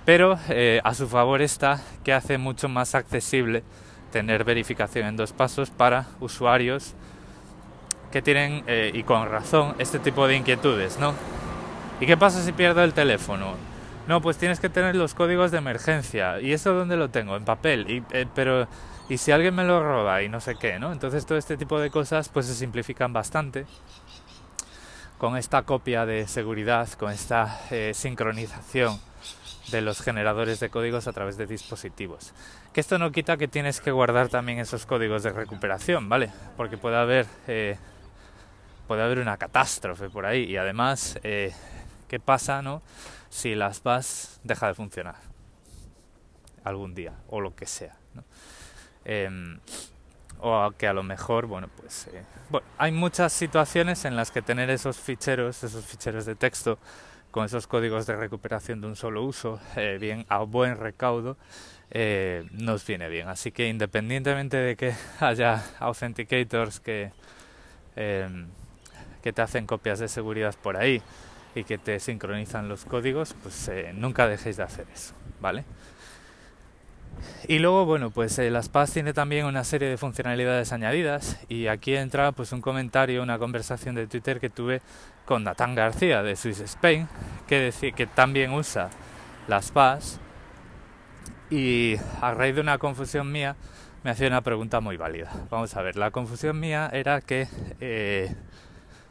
pero 0.08 0.40
eh, 0.48 0.80
a 0.86 0.94
su 0.94 1.10
favor 1.10 1.42
está 1.42 1.82
que 2.06 2.14
hace 2.14 2.38
mucho 2.38 2.70
más 2.70 2.96
accesible 2.96 3.62
tener 4.10 4.46
verificación 4.46 5.06
en 5.06 5.18
dos 5.18 5.34
pasos 5.34 5.70
para 5.70 6.08
usuarios 6.22 6.94
que 8.12 8.22
tienen, 8.22 8.64
eh, 8.68 8.92
y 8.94 9.04
con 9.04 9.30
razón, 9.30 9.76
este 9.80 10.00
tipo 10.00 10.28
de 10.28 10.36
inquietudes, 10.36 11.00
¿no? 11.00 11.14
¿Y 12.00 12.06
qué 12.06 12.18
pasa 12.18 12.44
si 12.44 12.52
pierdo 12.52 12.84
el 12.84 12.94
teléfono? 12.94 13.56
No, 14.08 14.22
pues 14.22 14.38
tienes 14.38 14.60
que 14.60 14.70
tener 14.70 14.96
los 14.96 15.14
códigos 15.14 15.52
de 15.52 15.58
emergencia. 15.58 16.40
¿Y 16.40 16.54
eso 16.54 16.74
dónde 16.74 16.96
lo 16.96 17.10
tengo? 17.10 17.36
En 17.36 17.44
papel. 17.44 17.90
Y, 17.90 18.04
eh, 18.12 18.26
pero, 18.34 18.68
¿y 19.10 19.18
si 19.18 19.32
alguien 19.32 19.56
me 19.56 19.64
lo 19.64 19.84
roba? 19.84 20.22
Y 20.24 20.30
no 20.30 20.40
sé 20.40 20.56
qué, 20.56 20.80
¿no? 20.80 20.92
Entonces 20.92 21.26
todo 21.26 21.38
este 21.38 21.58
tipo 21.58 21.80
de 21.80 21.90
cosas 21.90 22.30
pues 22.30 22.46
se 22.46 22.56
simplifican 22.56 23.12
bastante 23.12 23.66
con 25.18 25.36
esta 25.36 25.64
copia 25.64 26.06
de 26.06 26.28
seguridad, 26.28 26.88
con 26.94 27.12
esta 27.12 27.60
sincronización 27.94 29.00
de 29.72 29.82
los 29.82 30.02
generadores 30.02 30.60
de 30.60 30.70
códigos 30.70 31.08
a 31.08 31.14
través 31.14 31.38
de 31.38 31.46
dispositivos. 31.46 32.34
Que 32.74 32.82
esto 32.82 32.98
no 32.98 33.12
quita 33.12 33.38
que 33.38 33.48
tienes 33.48 33.82
que 33.82 33.92
guardar 33.92 34.30
también 34.30 34.60
esos 34.60 34.86
códigos 34.86 35.24
de 35.24 35.32
recuperación, 35.32 36.10
¿vale? 36.10 36.32
Porque 36.56 36.78
puede 36.78 36.98
haber, 36.98 37.26
eh, 37.48 37.78
puede 38.88 39.04
haber 39.04 39.20
una 39.20 39.38
catástrofe 39.38 40.10
por 40.10 40.26
ahí 40.26 40.44
y 40.44 40.58
además, 40.58 41.20
eh, 41.24 41.54
¿qué 42.08 42.20
pasa, 42.20 42.62
no? 42.62 42.82
Si 43.30 43.56
las 43.56 43.84
VAS 43.84 44.40
deja 44.44 44.68
de 44.68 44.74
funcionar. 44.74 45.16
algún 46.64 46.94
día 46.94 47.14
o 47.30 47.40
lo 47.40 47.56
que 47.56 47.66
sea. 47.66 47.96
Em, 49.06 49.58
o 50.40 50.72
que 50.78 50.86
a 50.88 50.94
lo 50.94 51.02
mejor, 51.02 51.46
bueno, 51.46 51.70
pues 51.78 52.08
eh, 52.08 52.24
bueno, 52.50 52.68
hay 52.78 52.92
muchas 52.92 53.32
situaciones 53.32 54.04
en 54.06 54.16
las 54.18 54.32
que 54.32 54.42
tener 54.42 54.70
esos 54.70 54.98
ficheros, 54.98 55.64
esos 55.64 55.86
ficheros 55.86 56.26
de 56.26 56.36
texto 56.36 56.78
con 57.32 57.46
esos 57.46 57.68
códigos 57.68 58.06
de 58.06 58.16
recuperación 58.16 58.82
de 58.82 58.88
un 58.88 58.96
solo 58.96 59.24
uso, 59.24 59.60
eh, 59.76 59.98
bien 60.00 60.26
a 60.30 60.40
buen 60.40 60.78
recaudo, 60.78 61.38
eh, 61.92 62.46
nos 62.52 62.86
viene 62.86 63.08
bien. 63.10 63.28
Así 63.28 63.52
que 63.52 63.68
independientemente 63.68 64.58
de 64.58 64.76
que 64.76 64.94
haya 65.20 65.64
authenticators 65.80 66.80
que, 66.80 67.12
em, 67.96 68.48
que 69.28 69.34
te 69.34 69.42
hacen 69.42 69.68
copias 69.68 70.00
de 70.00 70.08
seguridad 70.08 70.56
por 70.64 70.78
ahí 70.78 71.02
y 71.54 71.66
que 71.66 71.78
te 71.78 72.00
sincronizan 72.00 72.70
los 72.70 72.86
códigos, 72.86 73.36
pues 73.44 73.70
nunca 73.94 74.26
dejéis 74.26 74.56
de 74.56 74.64
hacer 74.64 74.88
eso, 74.94 75.14
¿vale? 75.42 75.66
Y 77.50 77.60
luego, 77.60 77.84
bueno, 77.86 78.10
pues 78.10 78.40
eh, 78.40 78.50
las 78.50 78.70
PAS 78.70 78.94
tiene 78.94 79.12
también 79.12 79.46
una 79.46 79.66
serie 79.66 79.90
de 79.90 79.98
funcionalidades 79.98 80.72
añadidas 80.72 81.38
y 81.50 81.68
aquí 81.68 81.94
entra 81.98 82.32
pues 82.32 82.54
un 82.54 82.62
comentario, 82.62 83.22
una 83.22 83.38
conversación 83.38 83.96
de 83.96 84.08
Twitter 84.08 84.40
que 84.40 84.50
tuve 84.50 84.82
con 85.26 85.44
Natán 85.44 85.76
García 85.76 86.24
de 86.24 86.38
Swiss 86.38 86.62
Spain, 86.62 87.10
que 87.48 87.60
decía 87.60 87.92
que 87.92 88.08
también 88.08 88.54
usa 88.54 88.92
las 89.50 89.72
PAS 89.72 90.22
y 91.50 91.98
a 92.22 92.34
raíz 92.34 92.56
de 92.56 92.62
una 92.62 92.78
confusión 92.78 93.30
mía 93.30 93.58
me 94.06 94.12
hacía 94.12 94.28
una 94.28 94.40
pregunta 94.40 94.80
muy 94.80 94.96
válida. 94.96 95.30
Vamos 95.50 95.76
a 95.76 95.82
ver, 95.82 95.98
la 95.98 96.12
confusión 96.12 96.58
mía 96.62 96.90
era 96.94 97.20
que, 97.20 97.50
eh, 97.82 98.34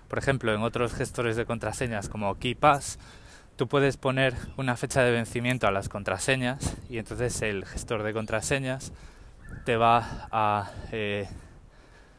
por 0.09 0.19
ejemplo, 0.19 0.55
en 0.55 0.63
otros 0.63 0.95
gestores 0.95 1.37
de 1.37 1.45
contraseñas 1.45 2.09
como 2.09 2.39
KeyPass, 2.39 2.99
tú 3.57 3.67
puedes 3.69 3.97
poner 3.97 4.35
una 4.57 4.77
fecha 4.77 5.03
de 5.03 5.11
vencimiento 5.11 5.67
a 5.67 5.71
las 5.71 5.89
contraseñas 5.89 6.77
y 6.89 6.99
entonces 6.99 7.41
el 7.43 7.65
gestor 7.65 8.03
de 8.03 8.13
contraseñas 8.13 8.93
te 9.65 9.77
va 9.77 10.29
a 10.31 10.71
eh, 10.93 11.29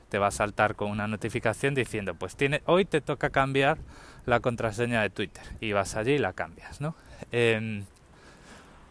te 0.09 0.17
va 0.17 0.27
a 0.27 0.31
saltar 0.31 0.75
con 0.75 0.89
una 0.89 1.07
notificación 1.07 1.75
diciendo 1.75 2.15
pues 2.15 2.35
tiene 2.35 2.61
hoy 2.65 2.85
te 2.85 3.01
toca 3.01 3.29
cambiar 3.29 3.77
la 4.25 4.39
contraseña 4.39 5.01
de 5.01 5.09
Twitter 5.09 5.43
y 5.59 5.73
vas 5.73 5.95
allí 5.95 6.13
y 6.13 6.17
la 6.17 6.33
cambias 6.33 6.81
no 6.81 6.95
em, 7.31 7.85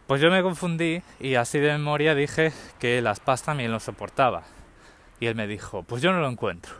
pues 0.07 0.21
yo 0.21 0.31
me 0.31 0.41
confundí 0.41 1.01
y 1.19 1.35
así 1.35 1.59
de 1.59 1.73
memoria 1.73 2.15
dije 2.15 2.53
que 2.79 3.01
las 3.01 3.19
PAS 3.19 3.43
también 3.43 3.73
lo 3.73 3.81
soportaba. 3.81 4.43
Y 5.19 5.25
él 5.25 5.35
me 5.35 5.47
dijo 5.47 5.83
pues 5.83 6.01
yo 6.01 6.13
no 6.13 6.21
lo 6.21 6.29
encuentro 6.29 6.73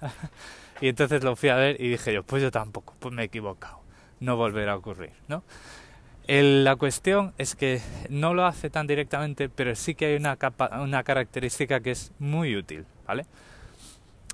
y 0.80 0.88
entonces 0.88 1.22
lo 1.24 1.36
fui 1.36 1.48
a 1.48 1.56
ver 1.56 1.80
y 1.80 1.88
dije 1.88 2.12
yo 2.12 2.22
pues 2.22 2.42
yo 2.42 2.50
tampoco 2.50 2.94
pues 2.98 3.14
me 3.14 3.22
he 3.22 3.24
equivocado 3.26 3.80
no 4.20 4.36
volverá 4.36 4.72
a 4.72 4.76
ocurrir, 4.76 5.12
¿no? 5.28 5.44
la 6.28 6.76
cuestión 6.76 7.32
es 7.38 7.54
que 7.54 7.80
no 8.10 8.34
lo 8.34 8.44
hace 8.44 8.68
tan 8.68 8.86
directamente, 8.86 9.48
pero 9.48 9.74
sí 9.74 9.94
que 9.94 10.06
hay 10.06 10.16
una, 10.16 10.36
una 10.80 11.02
característica 11.02 11.80
que 11.80 11.92
es 11.92 12.12
muy 12.18 12.54
útil, 12.54 12.84
¿vale? 13.06 13.24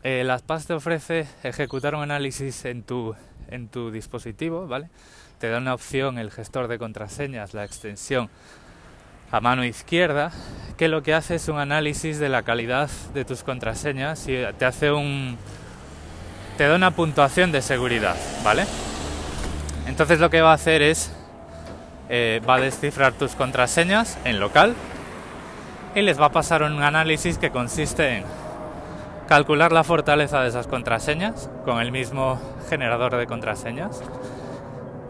Eh, 0.03 0.25
las 0.25 0.43
PAS 0.43 0.67
te 0.67 0.75
ofrece 0.75 1.27
ejecutar 1.45 1.95
un 1.95 2.03
análisis 2.03 2.65
en 2.65 2.83
tu, 2.83 3.15
en 3.49 3.69
tu 3.69 3.93
dispositivo, 3.93 4.67
¿vale? 4.67 4.91
Te 5.39 5.49
da 5.49 5.59
una 5.59 5.73
opción 5.73 6.19
el 6.19 6.33
gestor 6.33 6.67
de 6.67 6.79
contraseñas, 6.79 7.55
la 7.55 7.65
extensión 7.65 8.29
a 9.31 9.41
mano 9.41 9.65
izquierda, 9.65 10.33
que 10.77 10.89
lo 10.89 11.03
que 11.03 11.15
hace 11.15 11.37
es 11.37 11.49
un 11.49 11.59
análisis 11.59 12.19
de 12.19 12.29
la 12.29 12.43
calidad 12.43 12.91
de 13.15 13.25
tus 13.25 13.45
contraseñas 13.45 14.27
y 14.29 14.37
te 14.59 14.65
hace 14.65 14.91
un... 14.91 15.39
te 16.57 16.69
da 16.69 16.77
una 16.77 16.93
puntuación 16.93 17.53
de 17.53 17.63
seguridad, 17.63 18.17
¿vale? 18.45 18.65
Entonces 19.87 20.21
lo 20.21 20.31
que 20.31 20.41
va 20.41 20.53
a 20.53 20.55
hacer 20.55 20.83
es, 20.83 21.13
eh, 22.09 22.41
va 22.49 22.57
a 22.57 22.61
descifrar 22.61 23.13
tus 23.13 23.35
contraseñas 23.35 24.19
en 24.25 24.41
local 24.41 24.75
y 25.95 26.03
les 26.03 26.21
va 26.21 26.27
a 26.27 26.33
pasar 26.33 26.63
un 26.63 26.83
análisis 26.83 27.39
que 27.39 27.51
consiste 27.51 28.19
en 28.19 28.25
calcular 29.29 29.73
la 29.73 29.85
fortaleza 29.85 30.43
de 30.43 30.49
esas 30.49 30.67
contraseñas 30.67 31.49
con 31.65 31.81
el 31.81 31.93
mismo 31.93 32.41
generador 32.69 33.17
de 33.17 33.27
contraseñas, 33.27 34.03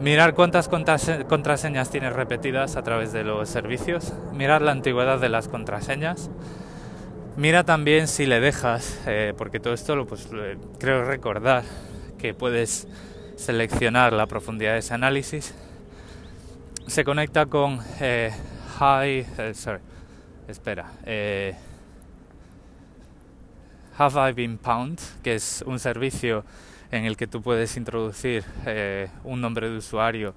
mirar 0.01 0.35
cuántas 0.35 0.69
contraseñas 0.69 1.91
tienes 1.91 2.13
repetidas 2.13 2.77
a 2.77 2.83
través 2.83 3.13
de 3.13 3.25
los 3.25 3.49
servicios, 3.49 4.13
mirar 4.33 4.63
la 4.63 4.73
antigüedad 4.73 5.19
de 5.19 5.29
las 5.29 5.49
contraseñas, 5.49 6.31
mira 7.37 7.65
también 7.65 8.09
si 8.09 8.27
le 8.27 8.41
dejas, 8.41 9.01
eh, 9.07 9.35
porque 9.37 9.61
todo 9.61 9.75
esto 9.75 9.97
lo 9.97 10.07
pues 10.07 10.29
creo 10.79 11.05
recordar 11.05 11.65
que 12.19 12.35
puedes 12.35 12.87
seleccionar 13.37 14.13
la 14.13 14.27
profundidad 14.27 14.73
de 14.73 14.79
ese 14.79 14.95
análisis. 14.95 15.55
Se 16.87 17.05
conecta 17.05 17.47
con 17.47 17.81
eh, 18.01 18.31
High, 18.79 19.27
eh, 19.39 19.55
sorry, 19.55 19.81
espera, 20.49 20.93
eh, 21.05 21.55
Have 23.97 24.31
I 24.31 24.33
Been 24.33 24.59
Pound, 24.59 24.99
que 25.23 25.37
es 25.37 25.63
un 25.67 25.79
servicio 25.79 26.45
en 26.91 27.05
el 27.05 27.17
que 27.17 27.27
tú 27.27 27.43
puedes 27.43 27.77
introducir 27.77 28.45
un 29.25 29.41
nombre 29.41 29.69
de 29.69 29.79
usuario 29.79 30.35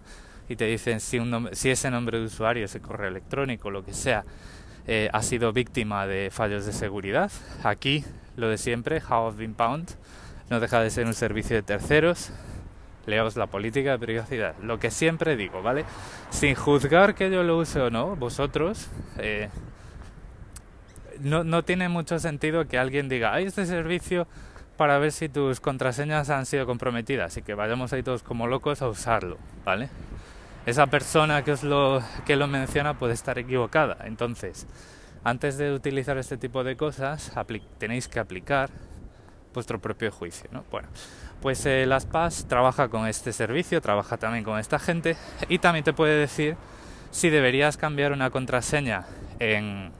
y 0.50 0.56
te 0.56 0.66
dicen 0.66 1.00
si, 1.00 1.20
un 1.20 1.50
si 1.52 1.70
ese 1.70 1.92
nombre 1.92 2.20
de 2.20 2.26
usuario, 2.26 2.66
ese 2.66 2.80
correo 2.80 3.10
electrónico, 3.10 3.70
lo 3.70 3.84
que 3.84 3.94
sea, 3.94 4.24
ha 5.12 5.22
sido 5.22 5.54
víctima 5.54 6.08
de 6.08 6.30
fallos 6.32 6.66
de 6.66 6.74
seguridad. 6.74 7.32
Aquí, 7.64 8.06
lo 8.36 8.48
de 8.48 8.58
siempre, 8.58 9.02
How 9.02 9.30
I've 9.30 9.38
Been 9.38 9.56
no 10.50 10.60
deja 10.60 10.80
de 10.80 10.90
ser 10.90 11.06
un 11.06 11.14
servicio 11.14 11.56
de 11.56 11.64
terceros 11.64 12.32
leos 13.08 13.38
la 13.38 13.48
política 13.48 13.92
de 13.92 14.00
privacidad. 14.00 14.56
Lo 14.62 14.80
que 14.80 14.92
siempre 14.92 15.36
digo, 15.36 15.64
¿vale? 15.64 15.86
Sin 16.30 16.56
juzgar 16.56 17.16
que 17.16 17.32
yo 17.32 17.42
lo 17.42 17.58
use 17.58 17.80
o 17.80 17.90
no, 17.90 18.16
vosotros, 18.16 18.90
eh, 19.18 19.50
no, 21.22 21.44
no 21.44 21.64
tiene 21.64 21.90
mucho 21.90 22.20
sentido 22.20 22.68
que 22.68 22.78
alguien 22.78 23.10
diga, 23.10 23.34
hay 23.34 23.46
este 23.46 23.66
servicio 23.66 24.28
para 24.76 25.00
ver 25.00 25.12
si 25.12 25.30
tus 25.30 25.60
contraseñas 25.60 26.30
han 26.30 26.46
sido 26.46 26.66
comprometidas 26.66 27.36
y 27.38 27.42
que 27.42 27.56
vayamos 27.56 27.94
ahí 27.94 28.04
todos 28.04 28.22
como 28.24 28.46
locos 28.46 28.82
a 28.82 28.88
usarlo, 28.88 29.38
¿vale? 29.66 29.90
Esa 30.68 30.88
persona 30.88 31.46
que 31.46 31.54
os 31.54 31.64
lo, 31.64 32.04
que 32.26 32.36
lo 32.36 32.46
menciona 32.46 33.00
puede 33.00 33.14
estar 33.14 33.40
equivocada. 33.40 34.00
Entonces, 34.04 34.68
antes 35.24 35.58
de 35.58 35.72
utilizar 35.72 36.18
este 36.18 36.36
tipo 36.36 36.62
de 36.66 36.76
cosas, 36.76 37.32
tenéis 37.78 38.10
que 38.10 38.20
aplicar 38.20 38.70
vuestro 39.54 39.80
propio 39.80 40.12
juicio, 40.12 40.50
¿no? 40.52 40.66
Bueno, 40.70 40.90
pues 41.42 41.66
eh, 41.66 41.86
las 41.86 42.06
PAS 42.06 42.48
trabaja 42.50 42.90
con 42.90 43.08
este 43.08 43.32
servicio, 43.32 43.80
trabaja 43.80 44.18
también 44.18 44.44
con 44.44 44.60
esta 44.60 44.78
gente 44.78 45.16
y 45.48 45.60
también 45.60 45.86
te 45.86 45.94
puede 45.94 46.20
decir 46.20 46.58
si 47.12 47.30
deberías 47.30 47.78
cambiar 47.78 48.12
una 48.12 48.30
contraseña 48.30 49.06
en, 49.40 49.94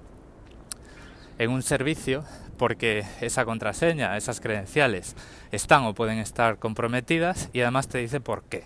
en 1.38 1.50
un 1.50 1.64
servicio 1.64 2.26
porque 2.58 3.06
esa 3.22 3.46
contraseña, 3.46 4.18
esas 4.18 4.42
credenciales 4.42 5.16
están 5.54 5.86
o 5.86 5.94
pueden 5.94 6.18
estar 6.18 6.58
comprometidas 6.60 7.50
y 7.54 7.62
además 7.62 7.88
te 7.88 8.00
dice 8.00 8.20
por 8.20 8.44
qué. 8.44 8.66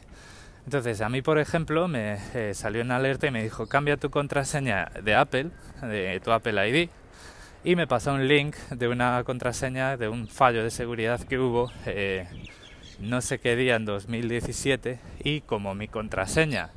Entonces, 0.66 1.02
a 1.02 1.10
mí, 1.10 1.22
por 1.22 1.40
ejemplo, 1.40 1.88
me 1.88 2.18
eh, 2.34 2.54
salió 2.54 2.82
una 2.82 2.98
alerta 2.98 3.28
y 3.28 3.32
me 3.32 3.44
dijo, 3.44 3.68
cambia 3.68 3.98
tu 3.98 4.10
contraseña 4.10 4.92
de 5.04 5.16
Apple, 5.16 5.50
de 5.82 6.22
tu 6.24 6.32
Apple 6.32 6.70
ID, 6.70 6.90
y 7.64 7.76
me 7.76 7.88
pasó 7.88 8.14
un 8.14 8.28
link 8.28 8.56
de 8.72 8.88
una 8.88 9.24
contraseña 9.24 9.98
de 9.98 10.10
un 10.10 10.28
fallo 10.28 10.64
de 10.64 10.72
seguridad 10.72 11.22
que 11.22 11.38
hubo 11.38 11.72
eh, 11.86 12.28
no 13.00 13.22
sé 13.22 13.40
qué 13.40 13.56
día 13.56 13.76
en 13.76 13.86
2017 13.86 15.00
y 15.24 15.42
como 15.42 15.76
mi 15.76 15.88
contraseña 15.88 16.72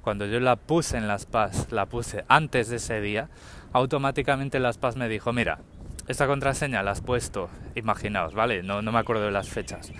cuando 0.00 0.26
yo 0.26 0.40
la 0.40 0.56
puse 0.56 0.96
en 0.96 1.06
las 1.06 1.26
PAS 1.26 1.70
la 1.70 1.84
puse 1.84 2.24
antes 2.28 2.68
de 2.68 2.76
ese 2.76 3.02
día 3.02 3.28
automáticamente 3.74 4.58
las 4.58 4.78
PAS 4.78 4.96
me 4.96 5.08
dijo 5.08 5.34
mira 5.34 5.58
esta 6.08 6.26
contraseña 6.26 6.82
la 6.82 6.92
has 6.92 7.02
puesto 7.02 7.50
imaginaos 7.74 8.32
vale 8.32 8.62
no, 8.62 8.80
no 8.80 8.90
me 8.90 9.00
acuerdo 9.00 9.26
de 9.26 9.32
las 9.32 9.50
fechas 9.50 9.92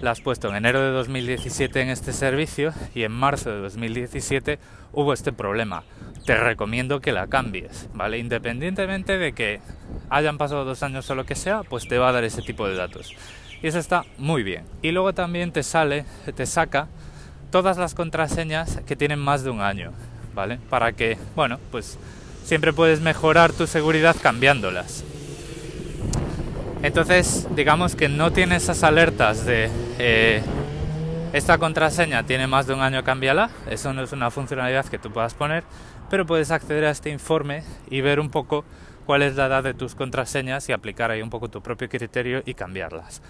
la 0.00 0.12
has 0.12 0.20
puesto 0.20 0.48
en 0.48 0.56
enero 0.56 0.80
de 0.80 0.90
2017 0.90 1.80
en 1.80 1.88
este 1.88 2.12
servicio 2.12 2.72
y 2.94 3.02
en 3.02 3.12
marzo 3.12 3.50
de 3.50 3.60
2017 3.60 4.58
hubo 4.92 5.12
este 5.12 5.32
problema. 5.32 5.84
Te 6.24 6.36
recomiendo 6.36 7.00
que 7.00 7.12
la 7.12 7.26
cambies, 7.26 7.88
¿vale? 7.94 8.18
Independientemente 8.18 9.18
de 9.18 9.32
que 9.32 9.60
hayan 10.10 10.38
pasado 10.38 10.64
dos 10.64 10.82
años 10.82 11.08
o 11.10 11.14
lo 11.14 11.24
que 11.24 11.34
sea, 11.34 11.62
pues 11.62 11.88
te 11.88 11.98
va 11.98 12.10
a 12.10 12.12
dar 12.12 12.24
ese 12.24 12.42
tipo 12.42 12.68
de 12.68 12.76
datos 12.76 13.14
y 13.62 13.66
eso 13.66 13.78
está 13.78 14.04
muy 14.18 14.42
bien. 14.42 14.64
Y 14.82 14.92
luego 14.92 15.12
también 15.12 15.52
te 15.52 15.62
sale, 15.62 16.04
te 16.34 16.46
saca 16.46 16.88
todas 17.50 17.78
las 17.78 17.94
contraseñas 17.94 18.80
que 18.86 18.96
tienen 18.96 19.18
más 19.18 19.42
de 19.42 19.50
un 19.50 19.60
año, 19.60 19.92
¿vale? 20.34 20.58
Para 20.70 20.92
que, 20.92 21.18
bueno, 21.34 21.58
pues 21.70 21.98
siempre 22.44 22.72
puedes 22.72 23.00
mejorar 23.00 23.52
tu 23.52 23.66
seguridad 23.66 24.16
cambiándolas. 24.20 25.04
Entonces, 26.82 27.48
digamos 27.56 27.96
que 27.96 28.08
no 28.08 28.32
tiene 28.32 28.56
esas 28.56 28.84
alertas 28.84 29.44
de 29.44 29.68
eh, 29.98 30.42
esta 31.32 31.58
contraseña 31.58 32.24
tiene 32.24 32.46
más 32.46 32.66
de 32.66 32.74
un 32.74 32.80
año, 32.80 33.04
cámbiala. 33.04 33.50
Eso 33.68 33.92
no 33.92 34.02
es 34.02 34.12
una 34.12 34.30
funcionalidad 34.30 34.86
que 34.86 34.98
tú 34.98 35.12
puedas 35.12 35.34
poner, 35.34 35.64
pero 36.08 36.24
puedes 36.24 36.50
acceder 36.50 36.84
a 36.84 36.90
este 36.90 37.10
informe 37.10 37.64
y 37.90 38.00
ver 38.00 38.18
un 38.18 38.30
poco 38.30 38.64
cuál 39.06 39.22
es 39.22 39.36
la 39.36 39.46
edad 39.46 39.62
de 39.62 39.74
tus 39.74 39.94
contraseñas 39.94 40.68
y 40.68 40.72
aplicar 40.72 41.10
ahí 41.10 41.20
un 41.20 41.30
poco 41.30 41.48
tu 41.48 41.60
propio 41.62 41.88
criterio 41.88 42.42
y 42.46 42.54
cambiarlas. 42.54 43.22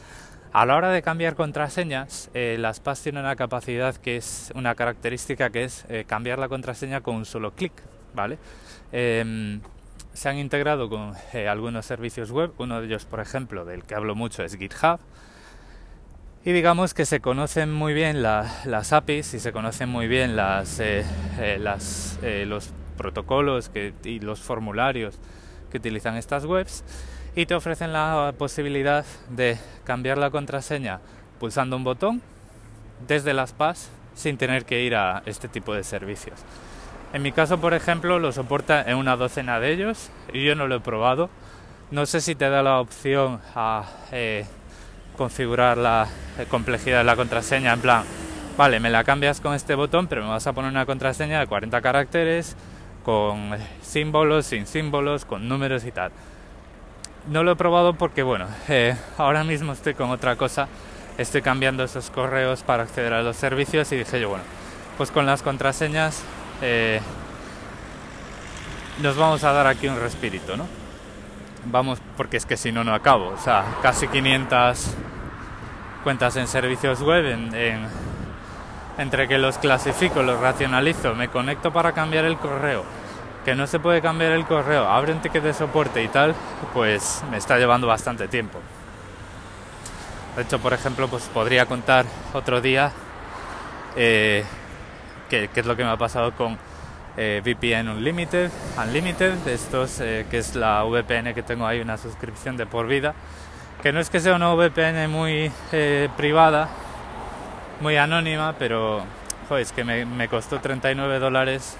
A 0.52 0.64
la 0.64 0.76
hora 0.76 0.90
de 0.90 1.02
cambiar 1.02 1.34
contraseñas, 1.34 2.30
eh, 2.34 2.56
las 2.58 2.80
PAS 2.80 3.02
tienen 3.02 3.24
una 3.24 3.36
capacidad 3.36 3.94
que 3.96 4.16
es 4.16 4.52
una 4.54 4.74
característica 4.74 5.50
que 5.50 5.64
es 5.64 5.84
eh, 5.88 6.04
cambiar 6.06 6.38
la 6.38 6.48
contraseña 6.48 7.00
con 7.00 7.16
un 7.16 7.24
solo 7.24 7.50
clic, 7.50 7.72
¿vale? 8.14 8.38
Em, 8.92 9.60
se 10.18 10.28
han 10.28 10.36
integrado 10.36 10.88
con 10.88 11.14
eh, 11.32 11.46
algunos 11.46 11.86
servicios 11.86 12.32
web, 12.32 12.50
uno 12.58 12.80
de 12.80 12.88
ellos, 12.88 13.04
por 13.04 13.20
ejemplo, 13.20 13.64
del 13.64 13.84
que 13.84 13.94
hablo 13.94 14.16
mucho 14.16 14.42
es 14.42 14.56
GitHub, 14.56 14.98
y 16.44 16.50
digamos 16.50 16.92
que 16.92 17.06
se 17.06 17.20
conocen 17.20 17.72
muy 17.72 17.94
bien 17.94 18.20
las 18.20 18.92
APIs 18.92 19.34
y 19.34 19.38
se 19.38 19.52
conocen 19.52 19.88
muy 19.88 20.08
bien 20.08 20.34
las, 20.34 20.80
eh, 20.80 21.04
eh, 21.38 21.58
las 21.60 22.18
los 22.46 22.70
protocolos 22.96 23.68
que, 23.68 23.94
y 24.02 24.18
los 24.18 24.40
formularios 24.40 25.18
que 25.70 25.76
utilizan 25.76 26.16
estas 26.16 26.44
webs. 26.46 26.82
Y 27.36 27.46
te 27.46 27.54
ofrecen 27.54 27.92
la 27.92 28.34
posibilidad 28.36 29.04
de 29.28 29.56
cambiar 29.84 30.18
la 30.18 30.30
contraseña 30.30 31.00
pulsando 31.38 31.76
un 31.76 31.84
botón 31.84 32.22
desde 33.06 33.34
las 33.34 33.52
PAS 33.52 33.90
sin 34.14 34.36
tener 34.36 34.64
que 34.64 34.82
ir 34.82 34.96
a 34.96 35.22
este 35.26 35.46
tipo 35.46 35.74
de 35.74 35.84
servicios. 35.84 36.40
En 37.12 37.22
mi 37.22 37.32
caso, 37.32 37.58
por 37.58 37.72
ejemplo, 37.72 38.18
lo 38.18 38.32
soporta 38.32 38.82
en 38.82 38.96
una 38.96 39.16
docena 39.16 39.60
de 39.60 39.72
ellos 39.72 40.10
y 40.32 40.44
yo 40.44 40.54
no 40.54 40.66
lo 40.66 40.76
he 40.76 40.80
probado. 40.80 41.30
No 41.90 42.04
sé 42.04 42.20
si 42.20 42.34
te 42.34 42.50
da 42.50 42.62
la 42.62 42.80
opción 42.80 43.40
a 43.54 43.84
eh, 44.12 44.44
configurar 45.16 45.78
la 45.78 46.06
eh, 46.38 46.44
complejidad 46.50 46.98
de 46.98 47.04
la 47.04 47.16
contraseña 47.16 47.72
en 47.72 47.80
plan, 47.80 48.04
vale, 48.58 48.78
me 48.78 48.90
la 48.90 49.04
cambias 49.04 49.40
con 49.40 49.54
este 49.54 49.74
botón, 49.74 50.06
pero 50.06 50.22
me 50.22 50.28
vas 50.28 50.46
a 50.46 50.52
poner 50.52 50.70
una 50.70 50.84
contraseña 50.84 51.40
de 51.40 51.46
40 51.46 51.80
caracteres 51.80 52.56
con 53.04 53.56
símbolos, 53.80 54.44
sin 54.44 54.66
símbolos, 54.66 55.24
con 55.24 55.48
números 55.48 55.84
y 55.86 55.92
tal. 55.92 56.12
No 57.26 57.42
lo 57.42 57.52
he 57.52 57.56
probado 57.56 57.94
porque, 57.94 58.22
bueno, 58.22 58.46
eh, 58.68 58.96
ahora 59.16 59.44
mismo 59.44 59.72
estoy 59.72 59.94
con 59.94 60.10
otra 60.10 60.36
cosa 60.36 60.68
estoy 61.18 61.42
cambiando 61.42 61.82
esos 61.82 62.10
correos 62.10 62.62
para 62.62 62.84
acceder 62.84 63.12
a 63.12 63.22
los 63.22 63.36
servicios 63.36 63.90
y 63.92 63.96
dije 63.96 64.20
yo, 64.20 64.28
bueno, 64.28 64.44
pues 64.96 65.10
con 65.10 65.26
las 65.26 65.42
contraseñas 65.42 66.22
eh, 66.62 67.00
nos 69.00 69.16
vamos 69.16 69.44
a 69.44 69.52
dar 69.52 69.66
aquí 69.66 69.88
un 69.88 69.98
respirito, 70.00 70.56
¿no? 70.56 70.66
Vamos, 71.66 72.00
porque 72.16 72.36
es 72.36 72.46
que 72.46 72.56
si 72.56 72.72
no, 72.72 72.84
no 72.84 72.94
acabo. 72.94 73.28
O 73.28 73.38
sea, 73.38 73.64
casi 73.82 74.08
500 74.08 74.94
cuentas 76.02 76.36
en 76.36 76.46
servicios 76.46 77.02
web, 77.02 77.24
entre 78.96 79.28
que 79.28 79.38
los 79.38 79.58
clasifico, 79.58 80.22
los 80.22 80.40
racionalizo, 80.40 81.14
me 81.14 81.28
conecto 81.28 81.72
para 81.72 81.92
cambiar 81.92 82.24
el 82.24 82.38
correo, 82.38 82.84
que 83.44 83.54
no 83.54 83.66
se 83.66 83.78
puede 83.78 84.00
cambiar 84.00 84.32
el 84.32 84.46
correo, 84.46 84.88
abre 84.88 85.12
un 85.12 85.20
ticket 85.20 85.42
de 85.42 85.52
soporte 85.52 86.02
y 86.02 86.08
tal, 86.08 86.34
pues 86.72 87.22
me 87.30 87.36
está 87.36 87.58
llevando 87.58 87.86
bastante 87.86 88.26
tiempo. 88.28 88.58
De 90.36 90.42
hecho, 90.42 90.58
por 90.60 90.72
ejemplo, 90.72 91.08
pues 91.08 91.24
podría 91.24 91.66
contar 91.66 92.06
otro 92.32 92.60
día 92.60 92.92
eh, 93.96 94.44
qué, 95.28 95.48
es 95.54 95.66
lo 95.66 95.76
que 95.76 95.84
me 95.84 95.90
ha 95.90 95.96
pasado 95.96 96.32
con 96.32 96.58
eh, 97.16 97.42
VPN 97.44 97.88
Unlimited, 97.88 98.50
Unlimited, 98.78 99.46
estos, 99.46 100.00
eh, 100.00 100.26
que 100.30 100.38
es 100.38 100.54
la 100.54 100.84
VPN 100.84 101.34
que 101.34 101.42
tengo 101.42 101.66
ahí, 101.66 101.80
una 101.80 101.96
suscripción 101.96 102.56
de 102.56 102.66
por 102.66 102.86
vida, 102.86 103.14
que 103.82 103.92
no 103.92 104.00
es 104.00 104.10
que 104.10 104.20
sea 104.20 104.34
una 104.34 104.52
VPN 104.54 105.08
muy 105.10 105.52
privada, 106.16 106.68
muy 107.80 107.96
anónima, 107.96 108.54
pero 108.58 109.04
es 109.58 109.72
que 109.72 109.84
me, 109.84 110.04
me 110.04 110.28
costó 110.28 110.60
39 110.60 111.18
dólares 111.18 111.76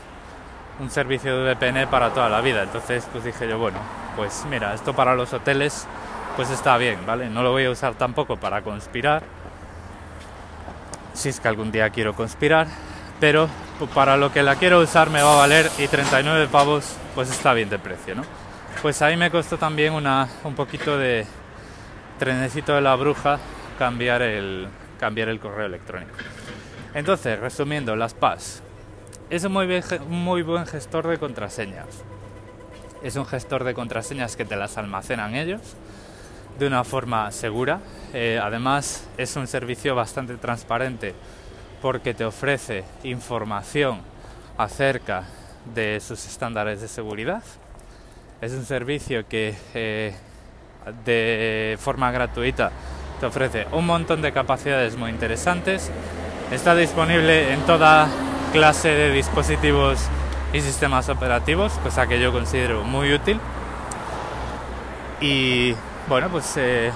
un 0.80 0.90
servicio 0.90 1.36
de 1.42 1.54
VPN 1.54 1.88
para 1.88 2.10
toda 2.10 2.28
la 2.28 2.40
vida. 2.40 2.62
Entonces, 2.62 3.06
pues 3.10 3.24
dije 3.24 3.48
yo, 3.48 3.58
bueno, 3.58 3.78
pues 4.16 4.44
mira, 4.48 4.74
esto 4.74 4.94
para 4.94 5.14
los 5.14 5.32
hoteles 5.32 5.86
pues 6.36 6.50
está 6.50 6.76
bien, 6.78 7.00
¿vale? 7.04 7.28
No 7.28 7.42
lo 7.42 7.50
voy 7.50 7.64
a 7.64 7.70
usar 7.70 7.94
tampoco 7.94 8.36
para 8.36 8.62
conspirar, 8.62 9.24
si 11.12 11.30
es 11.30 11.40
que 11.40 11.48
algún 11.48 11.72
día 11.72 11.90
quiero 11.90 12.14
conspirar, 12.14 12.68
pero 13.20 13.48
para 13.94 14.16
lo 14.16 14.32
que 14.32 14.42
la 14.42 14.56
quiero 14.56 14.80
usar 14.80 15.10
me 15.10 15.22
va 15.22 15.34
a 15.34 15.36
valer 15.36 15.70
y 15.78 15.88
39 15.88 16.48
pavos 16.50 16.96
pues 17.14 17.30
está 17.30 17.52
bien 17.52 17.68
de 17.68 17.78
precio, 17.78 18.14
¿no? 18.14 18.22
Pues 18.82 19.02
ahí 19.02 19.16
me 19.16 19.30
costó 19.30 19.58
también 19.58 19.92
una, 19.92 20.28
un 20.44 20.54
poquito 20.54 20.96
de 20.96 21.26
trenecito 22.18 22.74
de 22.74 22.80
la 22.80 22.94
bruja 22.94 23.38
cambiar 23.78 24.22
el, 24.22 24.68
cambiar 24.98 25.28
el 25.28 25.40
correo 25.40 25.66
electrónico. 25.66 26.12
Entonces, 26.94 27.38
resumiendo, 27.38 27.96
las 27.96 28.14
PAS. 28.14 28.62
Es 29.30 29.44
un 29.44 29.52
muy, 29.52 29.82
muy 30.08 30.42
buen 30.42 30.66
gestor 30.66 31.06
de 31.06 31.18
contraseñas. 31.18 31.86
Es 33.02 33.16
un 33.16 33.26
gestor 33.26 33.64
de 33.64 33.74
contraseñas 33.74 34.36
que 34.36 34.44
te 34.44 34.56
las 34.56 34.78
almacenan 34.78 35.34
ellos 35.34 35.60
de 36.58 36.66
una 36.66 36.84
forma 36.84 37.30
segura. 37.30 37.80
Eh, 38.12 38.40
además 38.42 39.06
es 39.16 39.36
un 39.36 39.46
servicio 39.46 39.94
bastante 39.94 40.36
transparente 40.36 41.14
porque 41.80 42.14
te 42.14 42.24
ofrece 42.24 42.84
información 43.04 44.00
acerca 44.56 45.24
de 45.74 46.00
sus 46.00 46.24
estándares 46.26 46.80
de 46.80 46.88
seguridad. 46.88 47.42
Es 48.40 48.52
un 48.52 48.64
servicio 48.64 49.26
que 49.28 49.54
eh, 49.74 50.14
de 51.04 51.76
forma 51.80 52.10
gratuita 52.10 52.70
te 53.20 53.26
ofrece 53.26 53.66
un 53.72 53.86
montón 53.86 54.22
de 54.22 54.32
capacidades 54.32 54.96
muy 54.96 55.10
interesantes. 55.10 55.90
Está 56.50 56.74
disponible 56.74 57.52
en 57.52 57.60
toda 57.60 58.08
clase 58.52 58.88
de 58.88 59.12
dispositivos 59.12 60.00
y 60.52 60.60
sistemas 60.60 61.08
operativos, 61.08 61.72
cosa 61.82 62.06
que 62.06 62.20
yo 62.20 62.32
considero 62.32 62.84
muy 62.84 63.12
útil. 63.12 63.38
Y 65.20 65.74
bueno, 66.08 66.28
pues 66.28 66.56
eh, 66.56 66.90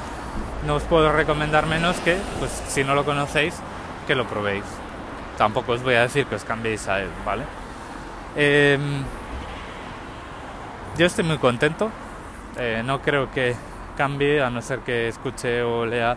no 0.67 0.77
os 0.77 0.83
puedo 0.85 1.13
recomendar 1.13 1.67
menos 1.67 1.97
que, 1.99 2.17
pues 2.39 2.63
si 2.69 2.85
no 2.85 2.95
lo 2.95 3.05
conocéis, 3.05 3.55
que 4.07 4.15
lo 4.15 4.27
probéis. 4.27 4.65
Tampoco 5.39 5.73
os 5.73 5.83
voy 5.83 5.95
a 5.95 6.03
decir 6.03 6.27
que 6.27 6.35
os 6.35 6.45
cambiéis 6.45 6.89
a 6.89 7.01
él, 7.01 7.09
¿vale? 7.25 7.45
Em, 8.37 9.03
yo 10.99 11.07
estoy 11.07 11.25
muy 11.25 11.39
contento. 11.39 11.91
Eh, 12.59 12.83
no 12.85 13.01
creo 13.01 13.31
que 13.31 13.55
cambie 13.97 14.43
a 14.43 14.51
no 14.51 14.63
ser 14.63 14.81
que 14.81 15.09
escuche 15.09 15.63
o 15.63 15.87
lea 15.87 16.17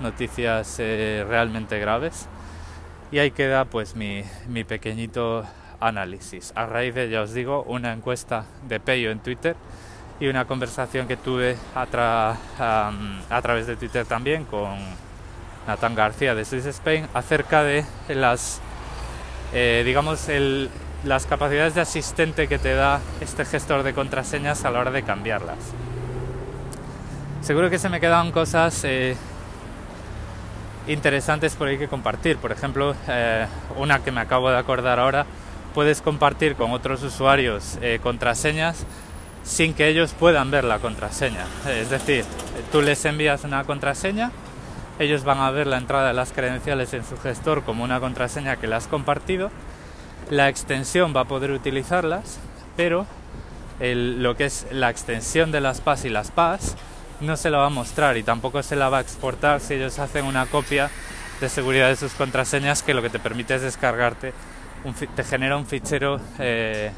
noticias 0.00 0.76
eh, 0.78 1.24
realmente 1.28 1.78
graves. 1.78 2.28
Y 3.12 3.18
ahí 3.18 3.30
queda 3.30 3.64
pues 3.64 3.94
mi, 3.94 4.24
mi 4.48 4.64
pequeñito 4.64 5.44
análisis. 5.80 6.52
A 6.56 6.66
raíz 6.66 6.94
de, 6.94 7.08
ya 7.08 7.22
os 7.22 7.32
digo, 7.32 7.62
una 7.62 7.92
encuesta 7.92 8.46
de 8.68 8.80
Peyo 8.80 9.10
en 9.10 9.20
Twitter 9.20 9.56
y 10.18 10.28
una 10.28 10.46
conversación 10.46 11.06
que 11.06 11.16
tuve 11.16 11.56
a, 11.74 12.34
a 13.30 13.42
través 13.42 13.66
de 13.66 13.76
Twitter 13.76 14.06
también 14.06 14.44
con 14.44 14.76
Nathan 15.66 15.94
García 15.94 16.34
de 16.34 16.44
Swiss 16.44 16.66
Spain 16.66 17.08
acerca 17.14 17.62
de 17.62 17.84
las, 18.08 18.60
eh, 19.52 19.82
digamos, 19.84 20.28
el, 20.28 20.70
las 21.04 21.26
capacidades 21.26 21.74
de 21.74 21.80
asistente 21.80 22.48
que 22.48 22.58
te 22.58 22.74
da 22.74 23.00
este 23.20 23.44
gestor 23.44 23.82
de 23.82 23.94
contraseñas 23.94 24.64
a 24.64 24.70
la 24.70 24.80
hora 24.80 24.90
de 24.90 25.02
cambiarlas. 25.02 25.58
Seguro 27.42 27.70
que 27.70 27.78
se 27.78 27.88
me 27.88 28.00
quedan 28.00 28.32
cosas 28.32 28.82
eh, 28.84 29.16
interesantes 30.88 31.54
por 31.54 31.68
ahí 31.68 31.78
que 31.78 31.88
compartir. 31.88 32.38
Por 32.38 32.52
ejemplo, 32.52 32.94
eh, 33.08 33.46
una 33.76 34.00
que 34.00 34.12
me 34.12 34.20
acabo 34.20 34.50
de 34.50 34.58
acordar 34.58 34.98
ahora, 34.98 35.26
puedes 35.74 36.00
compartir 36.00 36.56
con 36.56 36.72
otros 36.72 37.02
usuarios 37.02 37.78
contraseñas 38.02 38.86
sin 39.46 39.74
que 39.74 39.88
ellos 39.88 40.12
puedan 40.18 40.50
ver 40.50 40.64
la 40.64 40.78
contraseña. 40.80 41.44
Es 41.68 41.90
decir, 41.90 42.24
tú 42.72 42.82
les 42.82 43.04
envías 43.04 43.44
una 43.44 43.62
contraseña, 43.64 44.32
ellos 44.98 45.24
van 45.24 45.38
a 45.38 45.50
ver 45.50 45.66
la 45.66 45.78
entrada 45.78 46.08
de 46.08 46.14
las 46.14 46.32
credenciales 46.32 46.94
en 46.94 47.04
su 47.04 47.16
gestor 47.18 47.62
como 47.64 47.84
una 47.84 48.00
contraseña 48.00 48.56
que 48.56 48.66
le 48.66 48.74
has 48.74 48.86
compartido, 48.86 49.50
la 50.30 50.48
extensión 50.48 51.14
va 51.14 51.22
a 51.22 51.24
poder 51.26 51.50
utilizarlas, 51.50 52.38
pero 52.76 53.06
lo 53.80 54.36
que 54.36 54.46
es 54.46 54.66
la 54.70 54.90
extensión 54.90 55.52
de 55.52 55.60
las 55.60 55.80
PAS 55.80 56.04
y 56.04 56.08
las 56.08 56.30
PAS 56.30 56.76
no 57.20 57.36
se 57.36 57.50
la 57.50 57.58
va 57.58 57.66
a 57.66 57.70
mostrar 57.70 58.16
y 58.16 58.22
tampoco 58.22 58.62
se 58.62 58.76
la 58.76 58.88
va 58.88 58.98
a 58.98 59.00
exportar 59.00 59.60
si 59.60 59.74
ellos 59.74 59.98
hacen 59.98 60.24
una 60.24 60.46
copia 60.46 60.90
de 61.40 61.48
seguridad 61.48 61.88
de 61.88 61.96
sus 61.96 62.12
contraseñas 62.12 62.82
que 62.82 62.94
lo 62.94 63.02
que 63.02 63.10
te 63.10 63.18
permite 63.18 63.54
es 63.54 63.62
descargarte, 63.62 64.32
te 65.14 65.24
genera 65.24 65.56
un 65.56 65.66
fichero 65.66 66.20
eh, 66.38 66.90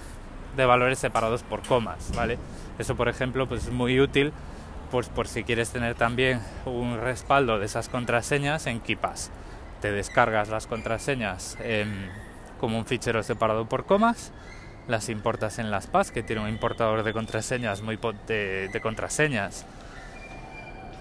de 0.56 0.66
valores 0.66 0.98
separados 0.98 1.42
por 1.42 1.62
comas, 1.62 2.12
¿vale? 2.14 2.38
Eso, 2.78 2.94
por 2.94 3.08
ejemplo, 3.08 3.48
pues 3.48 3.64
es 3.64 3.72
muy 3.72 4.00
útil 4.00 4.32
pues 4.90 5.09
por 5.09 5.29
si 5.29 5.44
quieres 5.44 5.70
tener 5.70 5.94
también 5.94 6.40
un 6.64 6.98
respaldo 6.98 7.59
de 7.59 7.66
esas 7.66 7.88
contraseñas 7.88 8.66
en 8.66 8.81
KeePass. 8.81 9.31
Te 9.81 9.92
descargas 9.92 10.48
las 10.48 10.66
contraseñas 10.66 11.57
como 12.61 12.79
un 12.79 12.87
fichero 12.87 13.22
separado 13.22 13.68
por 13.68 13.85
comas, 13.85 14.33
las 14.88 15.09
importas 15.09 15.59
en 15.59 15.70
las 15.70 15.88
que 16.12 16.22
tiene 16.22 16.42
un 16.42 16.48
importador 16.48 17.03
de 17.03 17.12
contraseñas 17.12 17.83
muy 17.83 17.98
de, 18.27 18.68
de 18.72 18.81
contraseñas 18.81 19.66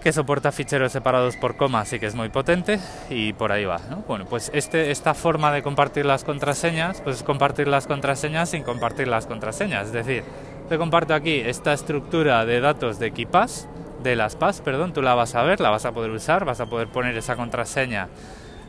que 0.08 0.14
soporta 0.14 0.52
ficheros 0.52 0.92
separados 0.92 1.36
por 1.36 1.58
comas 1.58 1.92
y 1.94 2.00
que 2.00 2.06
es 2.06 2.16
muy 2.16 2.30
potente 2.30 2.80
y 3.10 3.34
por 3.34 3.52
ahí 3.52 3.66
va. 3.66 3.80
¿no? 3.90 3.98
Bueno, 4.08 4.26
pues 4.26 4.52
este, 4.54 4.92
esta 4.92 5.14
forma 5.14 5.52
de 5.52 5.64
compartir 5.64 6.06
las 6.06 6.24
contraseñas, 6.24 7.02
pues 7.02 7.18
es 7.18 7.24
compartir 7.24 7.68
las 7.68 7.88
contraseñas 7.88 8.50
sin 8.52 8.64
compartir 8.64 9.08
las 9.08 9.26
contraseñas. 9.26 9.88
Es 9.88 9.94
decir, 9.94 10.24
te 10.70 10.78
comparto 10.78 11.14
aquí 11.14 11.40
esta 11.40 11.72
estructura 11.74 12.46
de 12.46 12.60
datos 12.60 13.00
de 13.00 13.12
KeePass, 13.12 13.70
de 14.04 14.16
las 14.16 14.36
PAS, 14.36 14.62
perdón, 14.62 14.94
tú 14.94 15.02
la 15.02 15.16
vas 15.16 15.36
a 15.36 15.44
ver, 15.44 15.62
la 15.62 15.70
vas 15.70 15.86
a 15.86 15.94
poder 15.94 16.12
usar, 16.12 16.46
vas 16.46 16.60
a 16.60 16.66
poder 16.66 16.90
poner 16.90 17.18
esa 17.18 17.36
contraseña 17.36 18.10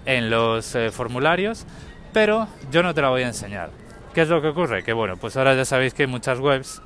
en 0.07 0.31
los 0.31 0.75
eh, 0.75 0.91
formularios, 0.91 1.67
pero 2.13 2.47
yo 2.71 2.83
no 2.83 2.95
te 2.95 3.03
la 3.03 3.09
voy 3.11 3.23
a 3.23 3.27
enseñar. 3.27 3.71
¿Qué 4.15 4.23
es 4.23 4.29
lo 4.29 4.41
que 4.41 4.49
ocurre? 4.49 4.85
Que 4.85 4.93
bueno, 4.93 5.17
pues 5.17 5.37
ahora 5.37 5.55
ya 5.55 5.65
sabéis 5.65 5.93
que 5.93 6.05
hay 6.05 6.09
muchas 6.09 6.39
webs 6.39 6.81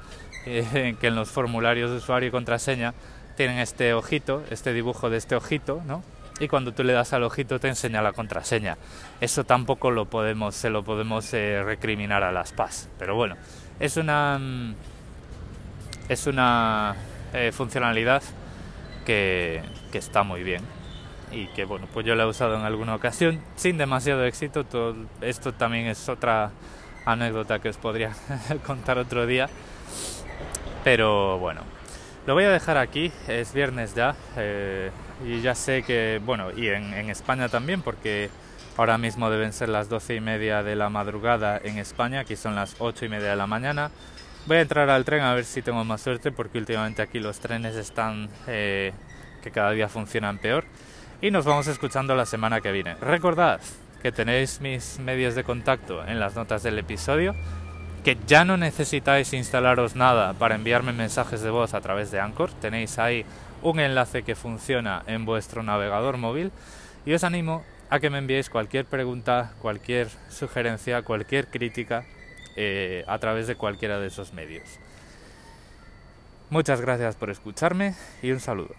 eh, 0.46 0.96
que 1.00 1.06
en 1.08 1.14
los 1.14 1.30
formularios 1.30 1.90
de 1.90 1.98
usuario 1.98 2.28
y 2.28 2.32
contraseña 2.32 2.94
tienen 3.36 3.58
este 3.58 3.92
ojito, 3.94 4.42
este 4.50 4.72
dibujo 4.72 5.10
de 5.10 5.18
este 5.18 5.34
ojito, 5.34 5.82
¿no? 5.86 6.02
Y 6.40 6.48
cuando 6.48 6.72
tú 6.72 6.82
le 6.82 6.92
das 6.94 7.12
al 7.12 7.22
ojito 7.22 7.60
te 7.60 7.68
enseña 7.68 8.02
la 8.02 8.12
contraseña. 8.12 8.78
Eso 9.20 9.44
tampoco 9.44 9.90
lo 9.90 10.06
podemos, 10.06 10.54
se 10.54 10.70
lo 10.70 10.82
podemos 10.82 11.32
eh, 11.34 11.62
recriminar 11.62 12.24
a 12.24 12.32
las 12.32 12.52
PAS. 12.52 12.88
Pero 12.98 13.14
bueno, 13.14 13.36
es 13.78 13.96
una 13.96 14.38
mm, 14.38 14.74
es 16.08 16.26
una 16.26 16.96
eh, 17.32 17.52
funcionalidad 17.52 18.22
que, 19.04 19.62
que 19.90 19.98
está 19.98 20.22
muy 20.22 20.42
bien 20.42 20.62
y 21.32 21.46
que 21.48 21.64
bueno 21.64 21.88
pues 21.92 22.04
yo 22.04 22.14
la 22.14 22.24
he 22.24 22.26
usado 22.26 22.56
en 22.56 22.62
alguna 22.62 22.94
ocasión 22.94 23.40
sin 23.56 23.78
demasiado 23.78 24.24
éxito. 24.24 24.64
Todo 24.64 24.94
esto 25.20 25.52
también 25.52 25.86
es 25.86 26.08
otra 26.08 26.50
anécdota 27.04 27.58
que 27.58 27.68
os 27.68 27.76
podría 27.76 28.12
contar 28.66 28.98
otro 28.98 29.26
día. 29.26 29.48
Pero 30.84 31.38
bueno 31.38 31.62
lo 32.26 32.34
voy 32.34 32.44
a 32.44 32.50
dejar 32.50 32.76
aquí. 32.76 33.12
Es 33.26 33.52
viernes 33.52 33.94
ya 33.94 34.14
eh, 34.36 34.90
y 35.24 35.40
ya 35.40 35.54
sé 35.54 35.82
que 35.82 36.20
bueno 36.24 36.50
y 36.56 36.68
en, 36.68 36.94
en, 36.94 37.10
España 37.10 37.48
también 37.48 37.82
porque 37.82 38.30
ahora 38.76 38.98
mismo 38.98 39.30
deben 39.30 39.52
ser 39.52 39.68
las 39.68 39.88
doce 39.88 40.16
y 40.16 40.20
media 40.20 40.62
de 40.62 40.76
la 40.76 40.88
madrugada 40.88 41.60
en 41.62 41.78
España 41.78 42.20
aquí 42.20 42.36
son 42.36 42.54
las 42.54 42.76
ocho 42.78 43.04
y 43.04 43.08
media 43.08 43.30
de 43.30 43.36
la 43.36 43.46
mañana 43.46 43.90
voy 44.46 44.56
a 44.56 44.60
entrar 44.60 44.90
al 44.90 45.04
tren 45.04 45.22
a 45.22 45.34
ver 45.34 45.44
si 45.44 45.62
tengo 45.62 45.84
más 45.84 46.00
suerte 46.00 46.32
porque 46.32 46.58
últimamente 46.58 47.02
aquí 47.02 47.20
los 47.20 47.38
trenes 47.38 47.76
están 47.76 48.28
eh, 48.46 48.92
que 49.42 49.50
cada 49.50 49.70
día 49.72 49.88
funcionan 49.88 50.38
peor. 50.38 50.64
Y 51.20 51.30
nos 51.30 51.44
vamos 51.44 51.68
escuchando 51.68 52.16
la 52.16 52.26
semana 52.26 52.60
que 52.60 52.72
viene. 52.72 52.96
Recordad 52.96 53.60
que 54.02 54.10
tenéis 54.10 54.60
mis 54.60 54.98
medios 54.98 55.36
de 55.36 55.44
contacto 55.44 56.04
en 56.04 56.18
las 56.18 56.34
notas 56.34 56.64
del 56.64 56.78
episodio, 56.78 57.36
que 58.04 58.18
ya 58.26 58.44
no 58.44 58.56
necesitáis 58.56 59.32
instalaros 59.32 59.94
nada 59.94 60.32
para 60.32 60.56
enviarme 60.56 60.92
mensajes 60.92 61.40
de 61.40 61.50
voz 61.50 61.74
a 61.74 61.80
través 61.80 62.10
de 62.10 62.18
Anchor, 62.18 62.50
tenéis 62.54 62.98
ahí 62.98 63.24
un 63.62 63.78
enlace 63.78 64.24
que 64.24 64.34
funciona 64.34 65.04
en 65.06 65.24
vuestro 65.24 65.62
navegador 65.62 66.16
móvil. 66.16 66.50
Y 67.06 67.12
os 67.12 67.22
animo 67.22 67.62
a 67.90 68.00
que 68.00 68.10
me 68.10 68.18
enviéis 68.18 68.50
cualquier 68.50 68.86
pregunta, 68.86 69.52
cualquier 69.60 70.08
sugerencia, 70.28 71.02
cualquier 71.02 71.46
crítica 71.46 72.04
eh, 72.56 73.04
a 73.06 73.18
través 73.18 73.46
de 73.46 73.56
cualquiera 73.56 73.98
de 74.00 74.08
esos 74.08 74.32
medios. 74.32 74.78
Muchas 76.50 76.80
gracias 76.80 77.16
por 77.16 77.30
escucharme 77.30 77.94
y 78.22 78.30
un 78.30 78.40
saludo. 78.40 78.74